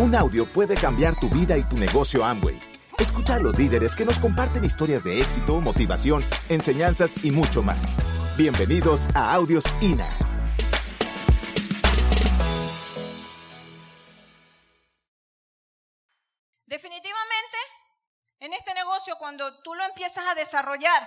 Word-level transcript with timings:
Un 0.00 0.14
audio 0.14 0.46
puede 0.46 0.76
cambiar 0.76 1.14
tu 1.20 1.28
vida 1.28 1.58
y 1.58 1.62
tu 1.62 1.76
negocio 1.76 2.24
Amway. 2.24 2.58
Escucha 2.98 3.34
a 3.34 3.38
los 3.38 3.58
líderes 3.58 3.94
que 3.94 4.06
nos 4.06 4.18
comparten 4.18 4.64
historias 4.64 5.04
de 5.04 5.20
éxito, 5.20 5.60
motivación, 5.60 6.24
enseñanzas 6.48 7.22
y 7.22 7.30
mucho 7.30 7.62
más. 7.62 7.98
Bienvenidos 8.34 9.08
a 9.14 9.34
Audios 9.34 9.62
INA. 9.82 10.08
Definitivamente, 16.64 17.58
en 18.38 18.54
este 18.54 18.72
negocio, 18.72 19.16
cuando 19.18 19.60
tú 19.60 19.74
lo 19.74 19.84
empiezas 19.84 20.24
a 20.26 20.34
desarrollar, 20.34 21.06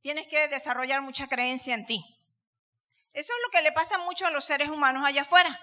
tienes 0.00 0.26
que 0.26 0.48
desarrollar 0.48 1.02
mucha 1.02 1.28
creencia 1.28 1.72
en 1.72 1.86
ti. 1.86 2.04
Eso 3.12 3.32
es 3.32 3.38
lo 3.46 3.50
que 3.52 3.62
le 3.62 3.70
pasa 3.70 3.96
mucho 3.98 4.26
a 4.26 4.32
los 4.32 4.44
seres 4.44 4.70
humanos 4.70 5.04
allá 5.06 5.22
afuera. 5.22 5.56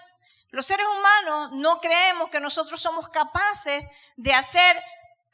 Los 0.50 0.66
seres 0.66 0.86
humanos 0.86 1.52
no 1.52 1.80
creemos 1.80 2.30
que 2.30 2.40
nosotros 2.40 2.80
somos 2.80 3.08
capaces 3.08 3.84
de 4.16 4.32
hacer 4.32 4.76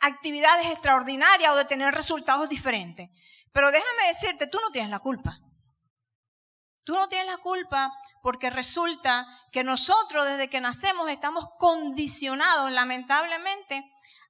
actividades 0.01 0.67
extraordinarias 0.67 1.53
o 1.53 1.57
de 1.57 1.65
tener 1.65 1.95
resultados 1.95 2.49
diferentes. 2.49 3.09
Pero 3.53 3.71
déjame 3.71 4.09
decirte, 4.09 4.47
tú 4.47 4.59
no 4.61 4.71
tienes 4.71 4.91
la 4.91 4.99
culpa. 4.99 5.39
Tú 6.85 6.95
no 6.95 7.09
tienes 7.09 7.29
la 7.29 7.39
culpa 7.39 7.93
porque 8.23 8.51
resulta 8.51 9.27
que 9.53 9.63
nosotros 9.63 10.27
desde 10.27 10.49
que 10.49 10.61
nacemos 10.61 11.09
estamos 11.09 11.47
condicionados 11.59 12.73
lamentablemente 12.73 13.85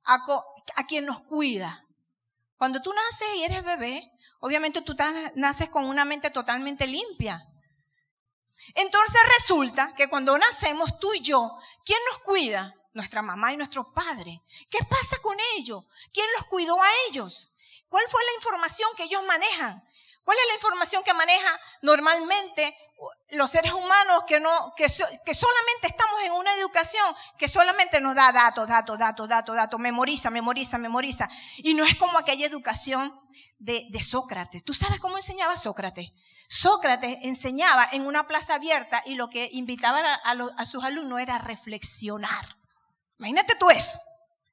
a, 0.04 0.86
quien 0.86 1.06
nos 1.06 1.20
cuida. 1.22 1.86
Cuando 2.56 2.82
tú 2.82 2.92
naces 2.92 3.28
y 3.36 3.44
eres 3.44 3.64
bebé, 3.64 4.10
obviamente 4.40 4.82
tú 4.82 4.94
naces 5.34 5.68
con 5.70 5.84
una 5.84 6.04
mente 6.04 6.30
totalmente 6.30 6.86
limpia. 6.86 7.46
Entonces 8.74 9.20
resulta 9.38 9.94
que 9.94 10.08
cuando 10.08 10.36
nacemos 10.38 10.98
tú 10.98 11.12
y 11.14 11.20
yo, 11.20 11.58
¿quién 11.84 11.98
nos 12.10 12.18
cuida? 12.20 12.74
Nuestra 12.94 13.22
mamá 13.22 13.52
y 13.52 13.56
nuestro 13.56 13.92
padre. 13.92 14.42
¿Qué 14.70 14.78
pasa 14.84 15.16
con 15.22 15.36
ellos? 15.56 15.84
¿Quién 16.12 16.26
los 16.36 16.44
cuidó 16.46 16.80
a 16.80 16.88
ellos? 17.08 17.52
¿Cuál 17.88 18.04
fue 18.08 18.20
la 18.24 18.34
información 18.34 18.90
que 18.96 19.04
ellos 19.04 19.22
manejan? 19.24 19.82
¿Cuál 20.24 20.38
es 20.38 20.46
la 20.48 20.54
información 20.54 21.02
que 21.02 21.14
maneja 21.14 21.60
normalmente 21.80 22.76
los 23.30 23.50
seres 23.50 23.72
humanos 23.72 24.24
que, 24.26 24.40
no, 24.40 24.50
que, 24.76 24.84
que, 24.84 25.34
solamente 25.34 25.86
estamos 25.86 26.22
en 26.24 26.32
una 26.32 26.54
educación 26.54 27.04
que 27.38 27.48
solamente 27.48 28.00
nos 28.00 28.14
da 28.14 28.30
datos, 28.30 28.68
datos, 28.68 28.98
datos, 28.98 29.28
datos, 29.28 29.56
datos, 29.56 29.80
memoriza, 29.80 30.30
memoriza, 30.30 30.78
memoriza? 30.78 31.28
Y 31.58 31.74
no 31.74 31.84
es 31.84 31.96
como 31.96 32.18
aquella 32.18 32.46
educación 32.46 33.18
de, 33.58 33.86
de 33.90 34.00
Sócrates. 34.00 34.64
¿Tú 34.64 34.74
sabes 34.74 35.00
cómo 35.00 35.16
enseñaba 35.16 35.56
Sócrates? 35.56 36.10
Sócrates 36.48 37.18
enseñaba 37.22 37.88
en 37.92 38.06
una 38.06 38.26
plaza 38.26 38.54
abierta 38.54 39.02
y 39.06 39.14
lo 39.14 39.28
que 39.28 39.48
invitaba 39.52 40.00
a, 40.00 40.32
a 40.56 40.66
sus 40.66 40.84
alumnos 40.84 41.20
era 41.20 41.38
reflexionar. 41.38 42.56
Imagínate 43.18 43.54
tú 43.54 43.70
eso. 43.70 43.98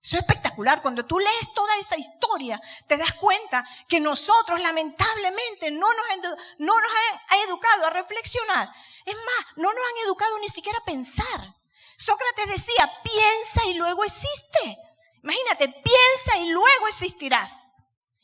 Eso 0.01 0.15
es 0.15 0.21
espectacular. 0.21 0.81
Cuando 0.81 1.05
tú 1.05 1.19
lees 1.19 1.53
toda 1.53 1.75
esa 1.77 1.97
historia, 1.97 2.59
te 2.87 2.97
das 2.97 3.13
cuenta 3.15 3.65
que 3.87 3.99
nosotros 3.99 4.59
lamentablemente 4.61 5.71
no 5.71 5.87
nos, 5.87 6.37
no 6.57 6.73
nos 6.73 6.91
han 7.29 7.39
educado 7.49 7.85
a 7.85 7.89
reflexionar. 7.89 8.69
Es 9.05 9.15
más, 9.15 9.45
no 9.57 9.73
nos 9.73 9.83
han 9.83 10.05
educado 10.05 10.39
ni 10.39 10.49
siquiera 10.49 10.77
a 10.79 10.85
pensar. 10.85 11.55
Sócrates 11.97 12.47
decía, 12.49 12.91
piensa 13.03 13.65
y 13.65 13.73
luego 13.73 14.05
existe. 14.05 14.77
Imagínate, 15.21 15.67
piensa 15.67 16.37
y 16.39 16.49
luego 16.49 16.87
existirás. 16.87 17.71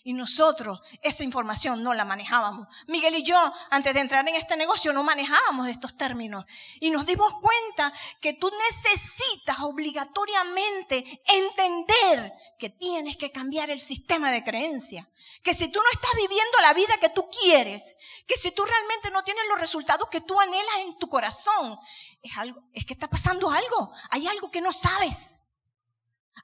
Y 0.08 0.14
nosotros 0.14 0.82
esa 1.02 1.24
información 1.24 1.82
no 1.82 1.96
la 1.96 2.06
manejábamos. 2.06 2.68
Miguel 2.86 3.16
y 3.16 3.24
yo, 3.24 3.52
antes 3.72 3.92
de 3.92 4.02
entrar 4.02 4.28
en 4.30 4.36
este 4.36 4.56
negocio, 4.56 4.94
no 4.94 5.04
manejábamos 5.04 5.68
estos 5.68 5.98
términos. 5.98 6.46
Y 6.80 6.92
nos 6.92 7.08
dimos 7.08 7.34
cuenta 7.42 7.92
que 8.22 8.34
tú 8.34 8.52
necesitas 8.70 9.62
obligatoriamente 9.62 11.24
entender 11.26 12.32
que 12.60 12.70
tienes 12.70 13.18
que 13.18 13.32
cambiar 13.32 13.72
el 13.72 13.80
sistema 13.80 14.30
de 14.30 14.44
creencia. 14.44 15.10
Que 15.42 15.56
si 15.56 15.70
tú 15.70 15.80
no 15.82 15.90
estás 15.92 16.12
viviendo 16.16 16.60
la 16.62 16.74
vida 16.74 17.00
que 17.00 17.10
tú 17.10 17.28
quieres, 17.42 17.96
que 18.28 18.38
si 18.38 18.52
tú 18.52 18.64
realmente 18.64 19.10
no 19.10 19.24
tienes 19.24 19.44
los 19.50 19.60
resultados 19.60 20.08
que 20.10 20.22
tú 20.22 20.40
anhelas 20.40 20.78
en 20.82 21.00
tu 21.00 21.10
corazón, 21.10 21.80
es, 22.22 22.38
algo, 22.38 22.62
es 22.74 22.86
que 22.86 22.94
está 22.94 23.10
pasando 23.10 23.50
algo. 23.50 23.92
Hay 24.12 24.28
algo 24.28 24.52
que 24.52 24.62
no 24.62 24.72
sabes. 24.72 25.42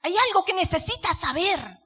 Hay 0.02 0.16
algo 0.16 0.44
que 0.44 0.52
necesitas 0.52 1.20
saber. 1.20 1.81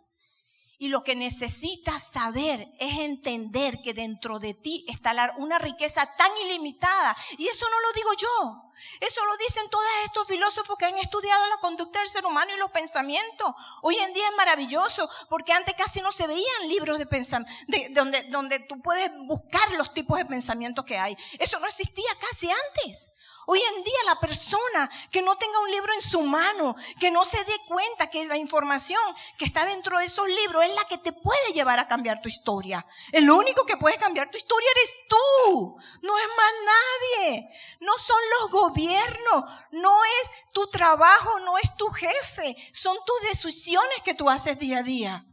Y 0.79 0.89
lo 0.89 1.03
que 1.03 1.17
necesitas 1.17 2.13
saber 2.13 2.69
es 2.79 2.99
entender 2.99 3.81
que 3.83 3.95
dentro 3.95 4.39
de 4.39 4.55
ti 4.55 4.85
está 4.89 5.35
una 5.39 5.59
riqueza 5.59 6.07
tan 6.17 6.31
ilimitada. 6.45 7.17
Y 7.39 7.49
eso 7.49 7.67
no 7.71 7.81
lo 7.81 7.93
digo 7.93 8.11
yo. 8.19 8.63
Eso 9.01 9.25
lo 9.25 9.37
dicen 9.39 9.71
todos 9.71 9.85
estos 10.05 10.29
filósofos 10.29 10.77
que 10.77 10.85
han 10.85 10.99
estudiado 10.99 11.49
la 11.49 11.59
conducta 11.59 12.01
del 12.01 12.09
ser 12.09 12.27
humano 12.27 12.53
y 12.55 12.59
los 12.59 12.71
pensamientos. 12.71 13.55
Hoy 13.83 13.97
en 13.97 14.13
día 14.13 14.29
es 14.29 14.37
maravilloso 14.37 15.09
porque 15.31 15.53
antes 15.53 15.75
casi 15.75 16.01
no 16.03 16.13
se 16.13 16.27
veían 16.27 16.69
libros 16.69 16.99
de 16.99 17.07
pensamiento 17.07 17.51
donde, 17.91 18.23
donde 18.25 18.61
tú 18.61 18.81
puedes 18.83 19.11
buscar 19.27 19.73
los 19.73 19.95
tipos 19.95 20.19
de 20.19 20.27
pensamientos 20.27 20.85
que 20.85 20.99
hay. 20.99 21.17
Eso 21.39 21.59
no 21.59 21.67
existía 21.67 22.11
casi 22.21 22.49
antes. 22.51 23.13
Hoy 23.49 23.61
en 23.77 23.85
día 23.85 23.95
la 24.07 24.19
persona 24.19 24.91
que 25.09 25.23
no 25.23 25.37
tenga 25.39 25.61
un 25.61 25.71
libro 25.71 25.95
en 25.95 26.01
su 26.01 26.21
mano, 26.23 26.75
que 26.99 27.13
no 27.13 27.25
se 27.25 27.43
dé 27.45 27.55
cuenta 27.69 28.11
que 28.11 28.27
la 28.27 28.37
información 28.37 29.01
que 29.39 29.45
está 29.45 29.65
dentro 29.65 29.99
de 29.99 30.07
esos 30.07 30.27
libros 30.27 30.65
es 30.65 30.75
la 30.75 30.85
que 30.85 30.99
te 30.99 31.13
puede 31.13 31.53
llevar 31.55 31.79
a 31.79 31.87
cambiar 31.87 32.21
tu 32.21 32.29
historia. 32.29 32.85
El 33.13 33.31
único 33.31 33.65
que 33.65 33.77
puede 33.77 33.99
cambiar 33.99 34.31
tu 34.33 34.37
historia 34.37 34.69
eres 34.73 34.95
tú, 35.09 35.77
no 36.03 36.19
es 36.19 36.27
más 36.37 36.53
nadie. 36.75 37.49
No 37.81 37.93
son 37.99 38.19
los 38.41 38.51
gobiernos, 38.51 39.45
no 39.71 39.97
es 40.05 40.53
tu 40.53 40.69
trabajo, 40.69 41.39
no 41.41 41.57
es 41.57 41.77
tu 41.77 41.87
jefe, 41.87 42.57
son 42.73 42.97
tus 43.07 43.29
decisiones 43.29 44.03
que 44.05 44.15
tú 44.15 44.29
haces 44.29 44.59
día 44.59 44.79
a 44.79 44.83
día. 44.83 45.25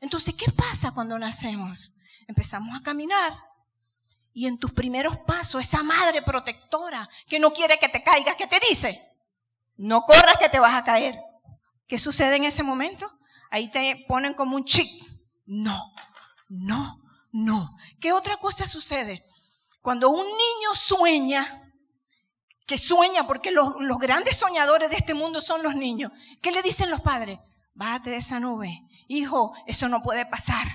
Entonces, 0.00 0.34
¿qué 0.34 0.50
pasa 0.50 0.90
cuando 0.92 1.16
nacemos? 1.16 1.92
Empezamos 2.26 2.76
a 2.76 2.82
caminar 2.82 3.51
y 4.34 4.46
en 4.46 4.58
tus 4.58 4.72
primeros 4.72 5.18
pasos, 5.26 5.60
esa 5.60 5.82
madre 5.82 6.22
protectora 6.22 7.08
que 7.26 7.38
no 7.38 7.50
quiere 7.52 7.78
que 7.78 7.88
te 7.88 8.02
caigas, 8.02 8.36
¿qué 8.36 8.46
te 8.46 8.60
dice? 8.68 9.02
No 9.76 10.02
corras 10.02 10.36
que 10.38 10.48
te 10.48 10.58
vas 10.58 10.74
a 10.74 10.84
caer. 10.84 11.18
¿Qué 11.86 11.98
sucede 11.98 12.36
en 12.36 12.44
ese 12.44 12.62
momento? 12.62 13.10
Ahí 13.50 13.70
te 13.70 14.04
ponen 14.08 14.34
como 14.34 14.56
un 14.56 14.64
chip. 14.64 14.88
No, 15.44 15.92
no, 16.48 17.02
no. 17.32 17.76
¿Qué 18.00 18.12
otra 18.12 18.38
cosa 18.38 18.66
sucede? 18.66 19.24
Cuando 19.82 20.08
un 20.08 20.24
niño 20.24 20.74
sueña, 20.74 21.62
que 22.66 22.78
sueña, 22.78 23.26
porque 23.26 23.50
los, 23.50 23.74
los 23.80 23.98
grandes 23.98 24.36
soñadores 24.36 24.88
de 24.88 24.96
este 24.96 25.14
mundo 25.14 25.40
son 25.40 25.62
los 25.62 25.74
niños, 25.74 26.12
¿qué 26.40 26.52
le 26.52 26.62
dicen 26.62 26.90
los 26.90 27.00
padres? 27.00 27.38
Bájate 27.74 28.10
de 28.10 28.16
esa 28.18 28.40
nube. 28.40 28.70
Hijo, 29.08 29.52
eso 29.66 29.88
no 29.88 30.02
puede 30.02 30.24
pasar. 30.24 30.66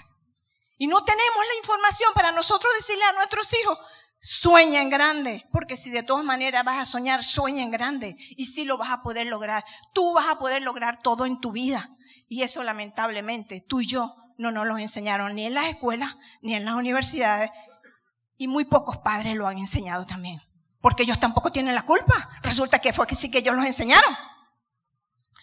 Y 0.77 0.87
no 0.87 1.03
tenemos 1.03 1.45
la 1.47 1.57
información 1.57 2.11
para 2.13 2.31
nosotros 2.31 2.71
decirle 2.77 3.03
a 3.05 3.13
nuestros 3.13 3.51
hijos, 3.53 3.77
sueña 4.19 4.81
en 4.81 4.89
grande, 4.89 5.43
porque 5.51 5.77
si 5.77 5.89
de 5.89 6.03
todas 6.03 6.23
maneras 6.23 6.63
vas 6.63 6.79
a 6.79 6.85
soñar, 6.85 7.23
sueña 7.23 7.63
en 7.63 7.71
grande 7.71 8.15
y 8.35 8.45
sí 8.45 8.65
lo 8.65 8.77
vas 8.77 8.91
a 8.91 9.01
poder 9.01 9.27
lograr. 9.27 9.63
Tú 9.93 10.13
vas 10.13 10.27
a 10.27 10.39
poder 10.39 10.61
lograr 10.61 11.01
todo 11.01 11.25
en 11.25 11.39
tu 11.39 11.51
vida. 11.51 11.89
Y 12.27 12.43
eso 12.43 12.63
lamentablemente 12.63 13.63
tú 13.67 13.81
y 13.81 13.87
yo 13.87 14.15
no 14.37 14.51
nos 14.51 14.67
lo 14.67 14.77
enseñaron 14.77 15.33
ni 15.35 15.45
en 15.45 15.53
las 15.53 15.65
escuelas 15.65 16.15
ni 16.41 16.55
en 16.55 16.65
las 16.65 16.75
universidades. 16.75 17.49
Y 18.37 18.47
muy 18.47 18.65
pocos 18.65 18.97
padres 18.97 19.35
lo 19.35 19.47
han 19.47 19.57
enseñado 19.57 20.05
también. 20.05 20.41
Porque 20.81 21.03
ellos 21.03 21.19
tampoco 21.19 21.51
tienen 21.51 21.73
la 21.73 21.83
culpa. 21.83 22.29
Resulta 22.43 22.79
que 22.79 22.93
fue 22.93 23.07
que 23.07 23.15
sí 23.15 23.31
que 23.31 23.39
ellos 23.39 23.55
los 23.55 23.65
enseñaron. 23.65 24.15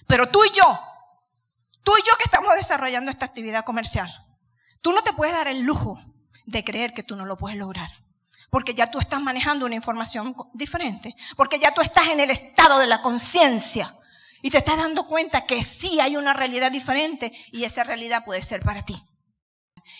Pero 0.06 0.28
tú 0.28 0.44
y 0.44 0.50
yo, 0.50 0.81
tú 1.83 1.93
y 1.99 2.03
yo 2.06 2.17
que 2.17 2.25
estamos 2.25 2.55
desarrollando 2.55 3.11
esta 3.11 3.27
actividad 3.27 3.65
comercial, 3.65 4.12
Tú 4.84 4.93
no 4.93 5.03
te 5.03 5.15
puedes 5.15 5.34
dar 5.34 5.49
el 5.49 5.62
lujo 5.62 5.99
de 6.45 6.62
creer 6.62 6.93
que 6.93 7.03
tú 7.03 7.17
no 7.17 7.25
lo 7.25 7.39
puedes 7.39 7.56
lograr. 7.56 7.89
Porque 8.50 8.75
ya 8.75 8.87
tú 8.87 8.99
estás 8.99 9.19
manejando 9.19 9.65
una 9.65 9.77
información 9.77 10.37
diferente. 10.53 11.17
Porque 11.38 11.59
ya 11.59 11.73
tú 11.73 11.81
estás 11.81 12.09
en 12.09 12.20
el 12.20 12.31
estado 12.31 12.79
de 12.79 12.87
la 12.87 13.00
conciencia. 13.00 13.99
Y 14.43 14.50
te 14.50 14.59
estás 14.59 14.76
dando 14.76 15.05
cuenta 15.05 15.47
que 15.47 15.62
sí 15.62 16.00
hay 16.00 16.19
una 16.19 16.35
realidad 16.35 16.70
diferente 16.70 17.32
y 17.50 17.64
esa 17.64 17.82
realidad 17.82 18.26
puede 18.26 18.43
ser 18.43 18.61
para 18.61 18.82
ti. 18.82 18.94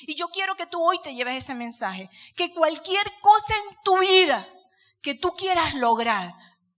Y 0.03 0.17
yo 0.17 0.29
quiero 0.29 0.55
que 0.55 0.67
tú 0.67 0.87
hoy 0.87 1.01
te 1.03 1.15
lleves 1.15 1.37
ese 1.37 1.55
mensaje. 1.55 2.11
Que 2.37 2.53
cualquier 2.53 3.07
cosa 3.23 3.55
en 3.55 3.83
tu 3.85 3.99
vida 4.01 4.47
que 5.01 5.15
tú 5.15 5.31
quieras 5.31 5.75
lograr, 5.77 6.35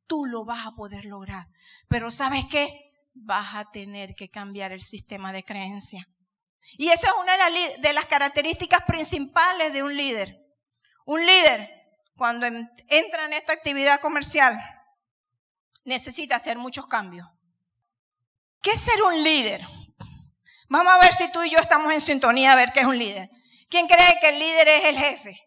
tú 0.07 0.27
lo 0.27 0.45
vas 0.45 0.65
a 0.65 0.77
poder 0.77 1.07
lograr. 1.07 1.49
Pero 1.89 2.13
¿sabes 2.13 2.45
qué? 2.45 2.93
Vas 3.15 3.57
a 3.57 3.65
tener 3.65 4.15
que 4.15 4.29
cambiar 4.29 4.71
el 4.71 4.81
sistema 4.81 5.33
de 5.33 5.43
creencia. 5.43 6.07
Y 6.73 6.91
esa 6.91 7.09
es 7.09 7.15
una 7.21 7.37
de 7.79 7.93
las 7.93 8.07
características 8.07 8.85
principales 8.87 9.73
de 9.73 9.83
un 9.83 9.97
líder. 9.97 10.37
Un 11.07 11.25
líder, 11.25 11.69
cuando 12.17 12.47
entra 12.47 13.25
en 13.25 13.33
esta 13.33 13.53
actividad 13.53 14.01
comercial, 14.01 14.59
necesita 15.85 16.37
hacer 16.37 16.59
muchos 16.59 16.87
cambios. 16.87 17.27
¿Qué 18.61 18.73
es 18.73 18.81
ser 18.81 19.03
un 19.03 19.23
líder? 19.23 19.61
Vamos 20.69 20.93
a 20.93 20.99
ver 20.99 21.15
si 21.15 21.31
tú 21.31 21.43
y 21.43 21.51
yo 21.51 21.59
estamos 21.59 21.93
en 21.93 22.01
sintonía 22.01 22.53
a 22.53 22.57
ver 22.57 22.73
qué 22.73 22.81
es 22.81 22.87
un 22.87 22.99
líder. 22.99 23.31
¿Quién 23.69 23.87
cree 23.87 24.19
que 24.21 24.31
el 24.31 24.39
líder 24.39 24.69
es 24.69 24.85
el 24.85 24.99
jefe? 24.99 25.41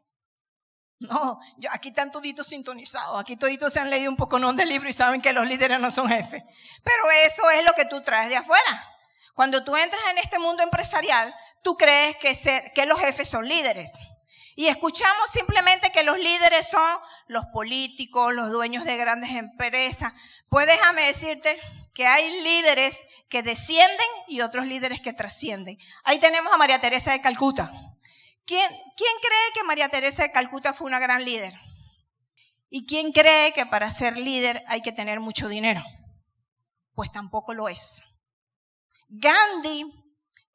No, 0.99 1.39
aquí 1.71 1.89
están 1.89 2.11
toditos 2.11 2.47
sintonizados, 2.47 3.19
aquí 3.19 3.37
toditos 3.37 3.71
se 3.71 3.79
han 3.79 3.89
leído 3.89 4.11
un 4.11 4.17
poco 4.17 4.37
del 4.53 4.67
libro 4.67 4.89
y 4.89 4.93
saben 4.93 5.21
que 5.21 5.31
los 5.31 5.47
líderes 5.47 5.79
no 5.79 5.89
son 5.91 6.09
jefes. 6.09 6.43
Pero 6.83 7.11
eso 7.25 7.49
es 7.51 7.63
lo 7.63 7.71
que 7.73 7.85
tú 7.85 8.01
traes 8.01 8.29
de 8.29 8.35
afuera. 8.35 8.98
Cuando 9.33 9.63
tú 9.63 9.75
entras 9.75 10.01
en 10.11 10.17
este 10.17 10.39
mundo 10.39 10.63
empresarial, 10.63 11.33
tú 11.63 11.77
crees 11.77 12.17
que, 12.17 12.85
los 12.85 12.99
jefes 12.99 13.29
son 13.29 13.47
líderes. 13.47 13.91
Y 14.55 14.67
escuchamos 14.67 15.31
simplemente 15.31 15.91
que 15.91 16.03
los 16.03 16.17
líderes 16.17 16.69
son 16.69 16.99
los 17.27 17.45
políticos, 17.47 18.33
los 18.33 18.51
dueños 18.51 18.83
de 18.83 18.97
grandes 18.97 19.31
empresas. 19.31 20.11
Pues 20.49 20.67
déjame 20.67 21.03
decirte 21.03 21.57
que 21.93 22.05
hay 22.05 22.41
líderes 22.41 23.05
que 23.29 23.41
descienden 23.41 24.07
y 24.27 24.41
otros 24.41 24.65
líderes 24.65 24.99
que 24.99 25.13
trascienden. 25.13 25.77
Ahí 26.03 26.19
tenemos 26.19 26.53
a 26.53 26.57
María 26.57 26.81
Teresa 26.81 27.11
de 27.11 27.21
Calcuta. 27.21 27.71
¿Quién, 28.45 28.69
¿Quién 28.97 29.13
cree 29.21 29.53
que 29.53 29.63
María 29.63 29.87
Teresa 29.87 30.23
de 30.23 30.31
Calcuta 30.31 30.73
fue 30.73 30.87
una 30.87 30.99
gran 30.99 31.23
líder? 31.23 31.53
¿Y 32.69 32.85
quién 32.85 33.11
cree 33.11 33.53
que 33.53 33.65
para 33.65 33.89
ser 33.91 34.17
líder 34.17 34.63
hay 34.67 34.81
que 34.81 34.91
tener 34.91 35.19
mucho 35.19 35.47
dinero? 35.47 35.81
Pues 36.93 37.11
tampoco 37.11 37.53
lo 37.53 37.69
es. 37.69 38.03
Gandhi 39.09 39.85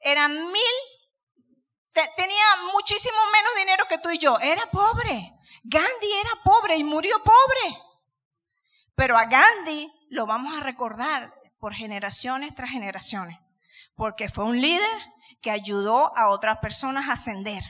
era 0.01 0.29
mil, 0.29 0.75
tenía 2.17 2.45
muchísimo 2.73 3.17
menos 3.33 3.55
dinero 3.59 3.85
que 3.89 3.99
tú 3.99 4.11
y 4.11 4.19
yo. 4.19 4.39
Era 4.39 4.71
pobre. 4.71 5.33
Gandhi 5.65 6.13
era 6.13 6.43
pobre 6.45 6.77
y 6.77 6.85
murió 6.85 7.23
pobre. 7.23 7.79
Pero 8.95 9.19
a 9.19 9.25
Gandhi 9.25 9.93
lo 10.11 10.27
vamos 10.27 10.57
a 10.57 10.61
recordar 10.61 11.35
por 11.59 11.75
generaciones 11.75 12.55
tras 12.55 12.71
generaciones, 12.71 13.39
porque 13.97 14.29
fue 14.29 14.45
un 14.45 14.61
líder 14.61 14.99
que 15.43 15.51
ayudó 15.51 16.17
a 16.17 16.29
otras 16.29 16.59
personas 16.59 17.09
a 17.09 17.15
ascender. 17.15 17.65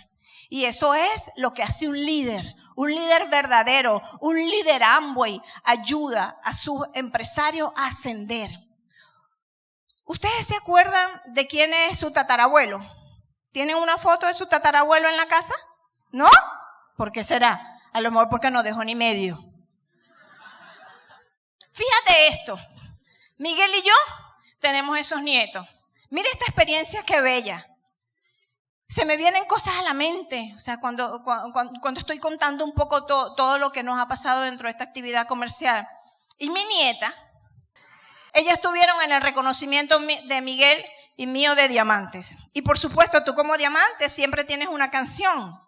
Y 0.50 0.66
eso 0.66 0.94
es 0.94 1.30
lo 1.36 1.52
que 1.52 1.62
hace 1.62 1.88
un 1.88 1.96
líder, 1.96 2.44
un 2.76 2.94
líder 2.94 3.30
verdadero, 3.30 4.02
un 4.20 4.36
líder 4.36 4.82
Amway, 4.82 5.40
ayuda 5.64 6.38
a 6.42 6.52
sus 6.52 6.80
empresarios 6.92 7.72
a 7.74 7.86
ascender. 7.86 8.50
¿Ustedes 10.04 10.46
se 10.46 10.56
acuerdan 10.56 11.22
de 11.26 11.46
quién 11.46 11.72
es 11.72 11.98
su 11.98 12.10
tatarabuelo? 12.12 12.80
¿Tienen 13.52 13.76
una 13.76 13.96
foto 13.96 14.26
de 14.26 14.34
su 14.34 14.46
tatarabuelo 14.46 15.08
en 15.08 15.16
la 15.16 15.26
casa? 15.26 15.54
¿No? 16.10 16.28
¿Por 16.96 17.12
qué 17.12 17.24
será? 17.24 17.80
A 17.92 18.00
lo 18.00 18.10
mejor 18.10 18.28
porque 18.28 18.50
no 18.50 18.62
dejó 18.62 18.84
ni 18.84 18.94
medio. 18.94 19.38
Fíjate 21.72 22.28
esto. 22.28 22.58
Miguel 23.38 23.70
y 23.74 23.82
yo 23.82 23.94
tenemos 24.60 24.98
esos 24.98 25.22
nietos. 25.22 25.66
Mira 26.10 26.28
esta 26.30 26.44
experiencia 26.44 27.02
qué 27.02 27.20
bella. 27.20 27.66
Se 28.86 29.04
me 29.04 29.16
vienen 29.16 29.46
cosas 29.46 29.74
a 29.78 29.82
la 29.82 29.94
mente, 29.94 30.52
o 30.54 30.58
sea, 30.58 30.78
cuando, 30.78 31.24
estoy 31.96 32.18
contando 32.18 32.64
un 32.64 32.74
poco 32.74 33.06
todo 33.06 33.58
lo 33.58 33.72
que 33.72 33.82
nos 33.82 33.98
ha 33.98 34.06
pasado 34.06 34.42
dentro 34.42 34.66
de 34.66 34.72
esta 34.72 34.84
actividad 34.84 35.26
comercial. 35.26 35.88
Y 36.38 36.50
mi 36.50 36.64
nieta, 36.64 37.14
ellas 38.34 38.54
estuvieron 38.54 39.00
en 39.02 39.12
el 39.12 39.22
reconocimiento 39.22 39.98
de 39.98 40.40
Miguel 40.40 40.84
y 41.16 41.26
mío 41.26 41.54
de 41.54 41.68
diamantes. 41.68 42.36
Y 42.52 42.62
por 42.62 42.78
supuesto, 42.78 43.22
tú 43.24 43.34
como 43.34 43.56
diamante 43.56 44.08
siempre 44.08 44.44
tienes 44.44 44.68
una 44.68 44.90
canción. 44.90 45.60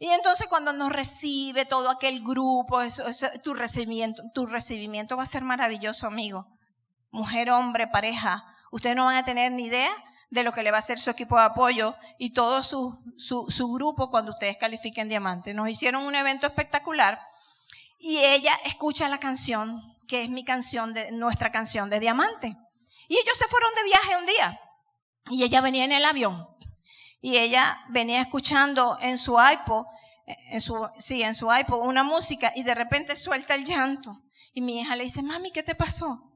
Y 0.00 0.08
entonces 0.08 0.48
cuando 0.48 0.72
nos 0.72 0.92
recibe 0.92 1.64
todo 1.64 1.88
aquel 1.88 2.22
grupo, 2.22 2.80
tu, 3.42 3.54
recibimiento, 3.54 4.22
tu 4.34 4.46
recibimiento 4.46 5.16
va 5.16 5.22
a 5.22 5.26
ser 5.26 5.44
maravilloso, 5.44 6.08
amigo. 6.08 6.46
Mujer, 7.12 7.50
hombre, 7.50 7.86
pareja, 7.86 8.44
ustedes 8.72 8.96
no 8.96 9.04
van 9.04 9.16
a 9.16 9.24
tener 9.24 9.52
ni 9.52 9.66
idea 9.66 9.92
de 10.30 10.42
lo 10.42 10.52
que 10.52 10.64
le 10.64 10.72
va 10.72 10.78
a 10.78 10.80
hacer 10.80 10.98
su 10.98 11.10
equipo 11.10 11.36
de 11.36 11.44
apoyo 11.44 11.94
y 12.18 12.32
todo 12.32 12.60
su, 12.62 12.92
su, 13.18 13.46
su 13.48 13.72
grupo 13.72 14.10
cuando 14.10 14.32
ustedes 14.32 14.56
califiquen 14.58 15.08
diamante. 15.08 15.54
Nos 15.54 15.68
hicieron 15.68 16.02
un 16.02 16.16
evento 16.16 16.48
espectacular 16.48 17.20
y 17.98 18.18
ella 18.18 18.54
escucha 18.64 19.08
la 19.08 19.18
canción, 19.18 19.82
que 20.08 20.22
es 20.22 20.30
mi 20.30 20.44
canción, 20.44 20.94
de, 20.94 21.12
nuestra 21.12 21.50
canción 21.52 21.90
de 21.90 22.00
diamante. 22.00 22.56
Y 23.08 23.16
ellos 23.16 23.38
se 23.38 23.48
fueron 23.48 23.74
de 23.74 23.84
viaje 23.84 24.16
un 24.16 24.26
día 24.26 24.60
y 25.30 25.44
ella 25.44 25.60
venía 25.60 25.84
en 25.84 25.92
el 25.92 26.04
avión 26.04 26.48
y 27.20 27.38
ella 27.38 27.78
venía 27.88 28.20
escuchando 28.20 28.98
en 29.00 29.16
su 29.16 29.38
iPod, 29.40 29.86
en 30.26 30.60
su, 30.60 30.74
sí, 30.98 31.22
en 31.22 31.34
su 31.34 31.50
iPod 31.50 31.86
una 31.86 32.02
música 32.02 32.52
y 32.54 32.62
de 32.62 32.74
repente 32.74 33.16
suelta 33.16 33.54
el 33.54 33.64
llanto. 33.64 34.14
Y 34.52 34.60
mi 34.60 34.80
hija 34.80 34.94
le 34.94 35.04
dice, 35.04 35.22
mami, 35.22 35.50
¿qué 35.50 35.62
te 35.62 35.74
pasó? 35.74 36.30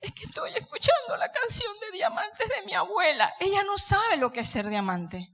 Es 0.00 0.14
que 0.14 0.24
estoy 0.24 0.54
escuchando 0.54 1.16
la 1.16 1.30
canción 1.32 1.72
de 1.80 1.96
diamantes 1.96 2.48
de 2.48 2.66
mi 2.66 2.74
abuela. 2.74 3.34
Ella 3.40 3.64
no 3.64 3.76
sabe 3.76 4.16
lo 4.16 4.32
que 4.32 4.40
es 4.40 4.48
ser 4.48 4.68
diamante. 4.68 5.32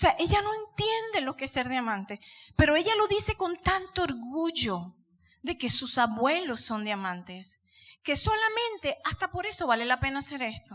O 0.00 0.02
sea, 0.02 0.16
ella 0.18 0.40
no 0.40 0.50
entiende 0.54 1.20
lo 1.20 1.36
que 1.36 1.44
es 1.44 1.50
ser 1.50 1.68
diamante, 1.68 2.20
pero 2.56 2.74
ella 2.74 2.94
lo 2.96 3.06
dice 3.06 3.36
con 3.36 3.54
tanto 3.58 4.04
orgullo 4.04 4.94
de 5.42 5.58
que 5.58 5.68
sus 5.68 5.98
abuelos 5.98 6.62
son 6.62 6.84
diamantes, 6.84 7.60
que 8.02 8.16
solamente 8.16 8.96
hasta 9.04 9.30
por 9.30 9.44
eso 9.44 9.66
vale 9.66 9.84
la 9.84 10.00
pena 10.00 10.20
hacer 10.20 10.42
esto. 10.42 10.74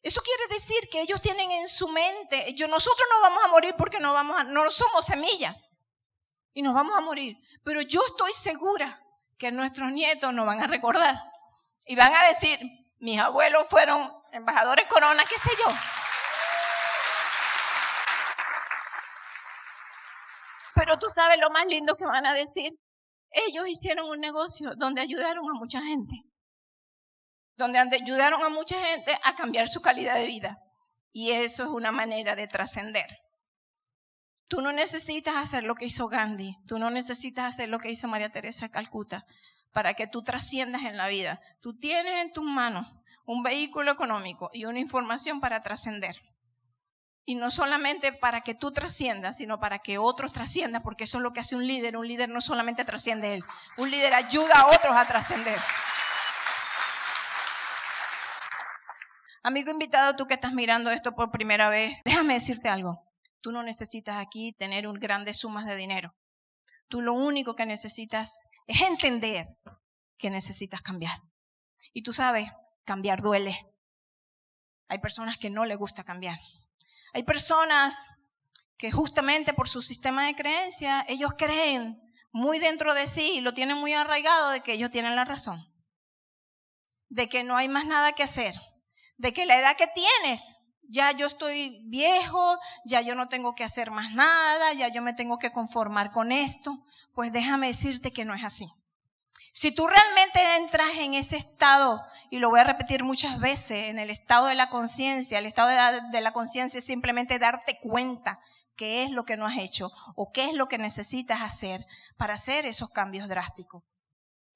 Eso 0.00 0.22
quiere 0.22 0.46
decir 0.46 0.88
que 0.92 1.00
ellos 1.00 1.20
tienen 1.22 1.50
en 1.50 1.66
su 1.66 1.88
mente, 1.88 2.54
yo, 2.54 2.68
nosotros 2.68 3.04
no 3.10 3.20
vamos 3.20 3.44
a 3.46 3.48
morir 3.48 3.74
porque 3.76 3.98
no, 3.98 4.12
vamos 4.12 4.46
no 4.46 4.70
somos 4.70 5.04
semillas 5.04 5.68
y 6.52 6.62
nos 6.62 6.72
vamos 6.72 6.96
a 6.96 7.00
morir, 7.00 7.36
pero 7.64 7.80
yo 7.80 8.00
estoy 8.06 8.32
segura 8.32 9.04
que 9.38 9.50
nuestros 9.50 9.90
nietos 9.90 10.32
nos 10.32 10.46
van 10.46 10.62
a 10.62 10.68
recordar 10.68 11.20
y 11.84 11.96
van 11.96 12.14
a 12.14 12.28
decir, 12.28 12.60
mis 13.00 13.18
abuelos 13.18 13.68
fueron 13.68 14.08
embajadores 14.30 14.86
corona, 14.86 15.24
qué 15.28 15.36
sé 15.36 15.50
yo. 15.58 16.03
Pero 20.94 21.08
tú 21.08 21.12
sabes 21.12 21.38
lo 21.40 21.50
más 21.50 21.66
lindo 21.66 21.96
que 21.96 22.04
van 22.04 22.24
a 22.24 22.34
decir. 22.34 22.72
Ellos 23.32 23.68
hicieron 23.68 24.08
un 24.08 24.20
negocio 24.20 24.74
donde 24.76 25.00
ayudaron 25.00 25.44
a 25.50 25.58
mucha 25.58 25.82
gente. 25.82 26.22
Donde 27.56 27.80
ayudaron 27.80 28.40
a 28.44 28.48
mucha 28.48 28.80
gente 28.80 29.12
a 29.24 29.34
cambiar 29.34 29.68
su 29.68 29.80
calidad 29.80 30.14
de 30.14 30.26
vida. 30.26 30.58
Y 31.12 31.32
eso 31.32 31.64
es 31.64 31.70
una 31.70 31.90
manera 31.90 32.36
de 32.36 32.46
trascender. 32.46 33.06
Tú 34.46 34.60
no 34.60 34.70
necesitas 34.70 35.34
hacer 35.34 35.64
lo 35.64 35.74
que 35.74 35.86
hizo 35.86 36.06
Gandhi, 36.06 36.58
tú 36.68 36.78
no 36.78 36.90
necesitas 36.90 37.46
hacer 37.46 37.70
lo 37.70 37.80
que 37.80 37.90
hizo 37.90 38.06
María 38.06 38.30
Teresa 38.30 38.66
de 38.66 38.70
Calcuta 38.70 39.26
para 39.72 39.94
que 39.94 40.06
tú 40.06 40.22
trasciendas 40.22 40.82
en 40.82 40.96
la 40.96 41.08
vida. 41.08 41.40
Tú 41.60 41.76
tienes 41.76 42.20
en 42.20 42.32
tus 42.32 42.44
manos 42.44 42.86
un 43.24 43.42
vehículo 43.42 43.90
económico 43.90 44.48
y 44.52 44.66
una 44.66 44.78
información 44.78 45.40
para 45.40 45.60
trascender. 45.60 46.14
Y 47.26 47.36
no 47.36 47.50
solamente 47.50 48.12
para 48.12 48.42
que 48.42 48.54
tú 48.54 48.70
trasciendas, 48.70 49.38
sino 49.38 49.58
para 49.58 49.78
que 49.78 49.96
otros 49.96 50.32
trasciendan, 50.32 50.82
porque 50.82 51.04
eso 51.04 51.18
es 51.18 51.22
lo 51.22 51.32
que 51.32 51.40
hace 51.40 51.56
un 51.56 51.66
líder. 51.66 51.96
Un 51.96 52.06
líder 52.06 52.28
no 52.28 52.40
solamente 52.40 52.84
trasciende 52.84 53.34
él, 53.34 53.44
un 53.78 53.90
líder 53.90 54.14
ayuda 54.14 54.54
a 54.60 54.66
otros 54.66 54.94
a 54.94 55.06
trascender. 55.06 55.58
Amigo 59.42 59.70
invitado, 59.70 60.16
tú 60.16 60.26
que 60.26 60.34
estás 60.34 60.54
mirando 60.54 60.90
esto 60.90 61.14
por 61.14 61.30
primera 61.30 61.68
vez, 61.68 61.98
déjame 62.04 62.34
decirte 62.34 62.68
algo. 62.68 63.02
Tú 63.42 63.52
no 63.52 63.62
necesitas 63.62 64.16
aquí 64.18 64.52
tener 64.52 64.86
un 64.86 64.98
grandes 64.98 65.38
sumas 65.38 65.66
de 65.66 65.76
dinero. 65.76 66.14
Tú 66.88 67.02
lo 67.02 67.12
único 67.12 67.54
que 67.54 67.66
necesitas 67.66 68.46
es 68.66 68.80
entender 68.80 69.48
que 70.16 70.30
necesitas 70.30 70.80
cambiar. 70.80 71.18
Y 71.92 72.02
tú 72.02 72.14
sabes, 72.14 72.48
cambiar 72.84 73.20
duele. 73.20 73.54
Hay 74.88 74.98
personas 74.98 75.36
que 75.36 75.50
no 75.50 75.66
les 75.66 75.76
gusta 75.76 76.04
cambiar. 76.04 76.38
Hay 77.14 77.22
personas 77.22 78.10
que 78.76 78.90
justamente 78.90 79.54
por 79.54 79.68
su 79.68 79.82
sistema 79.82 80.26
de 80.26 80.34
creencia, 80.34 81.04
ellos 81.08 81.30
creen 81.38 82.02
muy 82.32 82.58
dentro 82.58 82.92
de 82.92 83.06
sí 83.06 83.40
lo 83.40 83.54
tienen 83.54 83.78
muy 83.78 83.94
arraigado 83.94 84.50
de 84.50 84.62
que 84.62 84.72
ellos 84.72 84.90
tienen 84.90 85.14
la 85.14 85.24
razón, 85.24 85.64
de 87.08 87.28
que 87.28 87.44
no 87.44 87.56
hay 87.56 87.68
más 87.68 87.86
nada 87.86 88.12
que 88.12 88.24
hacer, 88.24 88.56
de 89.16 89.32
que 89.32 89.46
la 89.46 89.60
edad 89.60 89.76
que 89.76 89.86
tienes, 89.86 90.56
ya 90.88 91.12
yo 91.12 91.28
estoy 91.28 91.80
viejo, 91.84 92.58
ya 92.84 93.00
yo 93.00 93.14
no 93.14 93.28
tengo 93.28 93.54
que 93.54 93.62
hacer 93.62 93.92
más 93.92 94.12
nada, 94.12 94.72
ya 94.72 94.88
yo 94.88 95.00
me 95.00 95.14
tengo 95.14 95.38
que 95.38 95.52
conformar 95.52 96.10
con 96.10 96.32
esto, 96.32 96.84
pues 97.14 97.32
déjame 97.32 97.68
decirte 97.68 98.12
que 98.12 98.24
no 98.24 98.34
es 98.34 98.42
así. 98.42 98.66
Si 99.56 99.70
tú 99.70 99.86
realmente 99.86 100.56
entras 100.56 100.90
en 100.96 101.14
ese 101.14 101.36
estado, 101.36 102.00
y 102.28 102.40
lo 102.40 102.50
voy 102.50 102.58
a 102.58 102.64
repetir 102.64 103.04
muchas 103.04 103.38
veces, 103.38 103.84
en 103.84 104.00
el 104.00 104.10
estado 104.10 104.46
de 104.46 104.56
la 104.56 104.68
conciencia, 104.68 105.38
el 105.38 105.46
estado 105.46 105.68
de 106.10 106.20
la, 106.20 106.32
conciencia 106.32 106.78
es 106.78 106.84
simplemente 106.84 107.38
darte 107.38 107.78
cuenta 107.78 108.40
qué 108.74 109.04
es 109.04 109.12
lo 109.12 109.24
que 109.24 109.36
no 109.36 109.46
has 109.46 109.56
hecho 109.58 109.92
o 110.16 110.32
qué 110.32 110.46
es 110.46 110.54
lo 110.54 110.66
que 110.66 110.76
necesitas 110.76 111.40
hacer 111.40 111.86
para 112.16 112.34
hacer 112.34 112.66
esos 112.66 112.90
cambios 112.90 113.28
drásticos. 113.28 113.84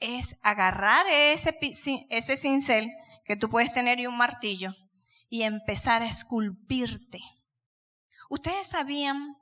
Es 0.00 0.36
agarrar 0.42 1.06
ese, 1.06 1.56
ese 2.10 2.36
cincel 2.36 2.90
que 3.24 3.36
tú 3.36 3.48
puedes 3.48 3.72
tener 3.72 4.00
y 4.00 4.08
un 4.08 4.16
martillo 4.16 4.72
y 5.28 5.44
empezar 5.44 6.02
a 6.02 6.08
esculpirte. 6.08 7.20
Ustedes 8.28 8.66
sabían 8.66 9.36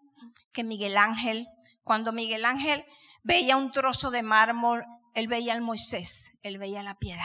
que 0.52 0.64
Miguel 0.64 0.98
Ángel, 0.98 1.48
cuando 1.82 2.12
Miguel 2.12 2.44
Ángel 2.44 2.84
veía 3.22 3.56
un 3.56 3.72
trozo 3.72 4.10
de 4.10 4.22
mármol 4.22 4.84
él 5.16 5.28
veía 5.28 5.54
al 5.54 5.62
Moisés, 5.62 6.32
él 6.42 6.58
veía 6.58 6.82
la 6.82 6.98
piedad, 6.98 7.24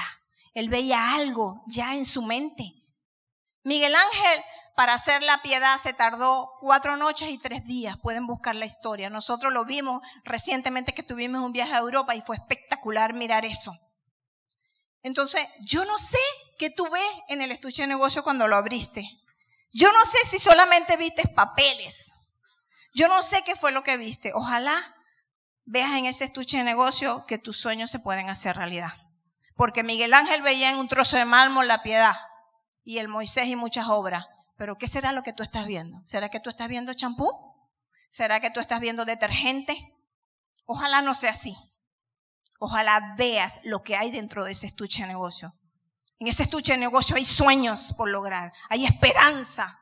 él 0.53 0.69
veía 0.69 1.13
algo 1.13 1.61
ya 1.67 1.93
en 1.93 2.05
su 2.05 2.21
mente. 2.21 2.63
Miguel 3.63 3.93
Ángel 3.93 4.43
para 4.77 4.93
hacer 4.93 5.21
la 5.23 5.41
piedad 5.41 5.77
se 5.77 5.91
tardó 5.91 6.49
cuatro 6.61 6.95
noches 6.95 7.29
y 7.29 7.37
tres 7.37 7.65
días. 7.65 7.97
Pueden 8.01 8.25
buscar 8.25 8.55
la 8.55 8.65
historia. 8.65 9.09
Nosotros 9.09 9.51
lo 9.51 9.65
vimos 9.65 10.01
recientemente 10.23 10.93
que 10.93 11.03
tuvimos 11.03 11.43
un 11.43 11.51
viaje 11.51 11.73
a 11.73 11.79
Europa 11.79 12.15
y 12.15 12.21
fue 12.21 12.37
espectacular 12.37 13.13
mirar 13.13 13.43
eso. 13.43 13.77
Entonces, 15.03 15.45
yo 15.59 15.83
no 15.83 15.97
sé 15.97 16.17
qué 16.57 16.69
tú 16.69 16.89
ves 16.89 17.11
en 17.27 17.41
el 17.41 17.51
estuche 17.51 17.81
de 17.81 17.89
negocio 17.89 18.23
cuando 18.23 18.47
lo 18.47 18.55
abriste. 18.55 19.05
Yo 19.73 19.91
no 19.91 20.05
sé 20.05 20.17
si 20.25 20.39
solamente 20.39 20.95
viste 20.95 21.27
papeles. 21.27 22.15
Yo 22.93 23.09
no 23.09 23.21
sé 23.21 23.43
qué 23.43 23.57
fue 23.57 23.73
lo 23.73 23.83
que 23.83 23.97
viste. 23.97 24.31
Ojalá 24.33 24.95
veas 25.71 25.93
en 25.93 26.05
ese 26.05 26.25
estuche 26.25 26.57
de 26.57 26.63
negocio 26.65 27.25
que 27.25 27.37
tus 27.37 27.57
sueños 27.57 27.89
se 27.89 27.99
pueden 27.99 28.29
hacer 28.29 28.57
realidad. 28.57 28.91
Porque 29.55 29.83
Miguel 29.83 30.13
Ángel 30.13 30.41
veía 30.41 30.69
en 30.69 30.77
un 30.77 30.89
trozo 30.89 31.15
de 31.15 31.23
mármol 31.23 31.67
la 31.67 31.81
piedad 31.81 32.13
y 32.83 32.97
el 32.97 33.07
Moisés 33.07 33.47
y 33.47 33.55
muchas 33.55 33.87
obras. 33.87 34.25
Pero 34.57 34.77
¿qué 34.77 34.85
será 34.87 35.13
lo 35.13 35.23
que 35.23 35.31
tú 35.31 35.43
estás 35.43 35.65
viendo? 35.65 36.01
¿Será 36.05 36.27
que 36.27 36.41
tú 36.41 36.49
estás 36.49 36.67
viendo 36.67 36.93
champú? 36.93 37.29
¿Será 38.09 38.41
que 38.41 38.51
tú 38.51 38.59
estás 38.59 38.81
viendo 38.81 39.05
detergente? 39.05 39.95
Ojalá 40.65 41.01
no 41.01 41.13
sea 41.13 41.31
así. 41.31 41.55
Ojalá 42.59 43.15
veas 43.17 43.61
lo 43.63 43.81
que 43.81 43.95
hay 43.95 44.11
dentro 44.11 44.43
de 44.43 44.51
ese 44.51 44.67
estuche 44.67 45.03
de 45.03 45.07
negocio. 45.07 45.55
En 46.19 46.27
ese 46.27 46.43
estuche 46.43 46.73
de 46.73 46.79
negocio 46.79 47.15
hay 47.15 47.25
sueños 47.25 47.93
por 47.97 48.09
lograr, 48.09 48.51
hay 48.69 48.85
esperanza, 48.85 49.79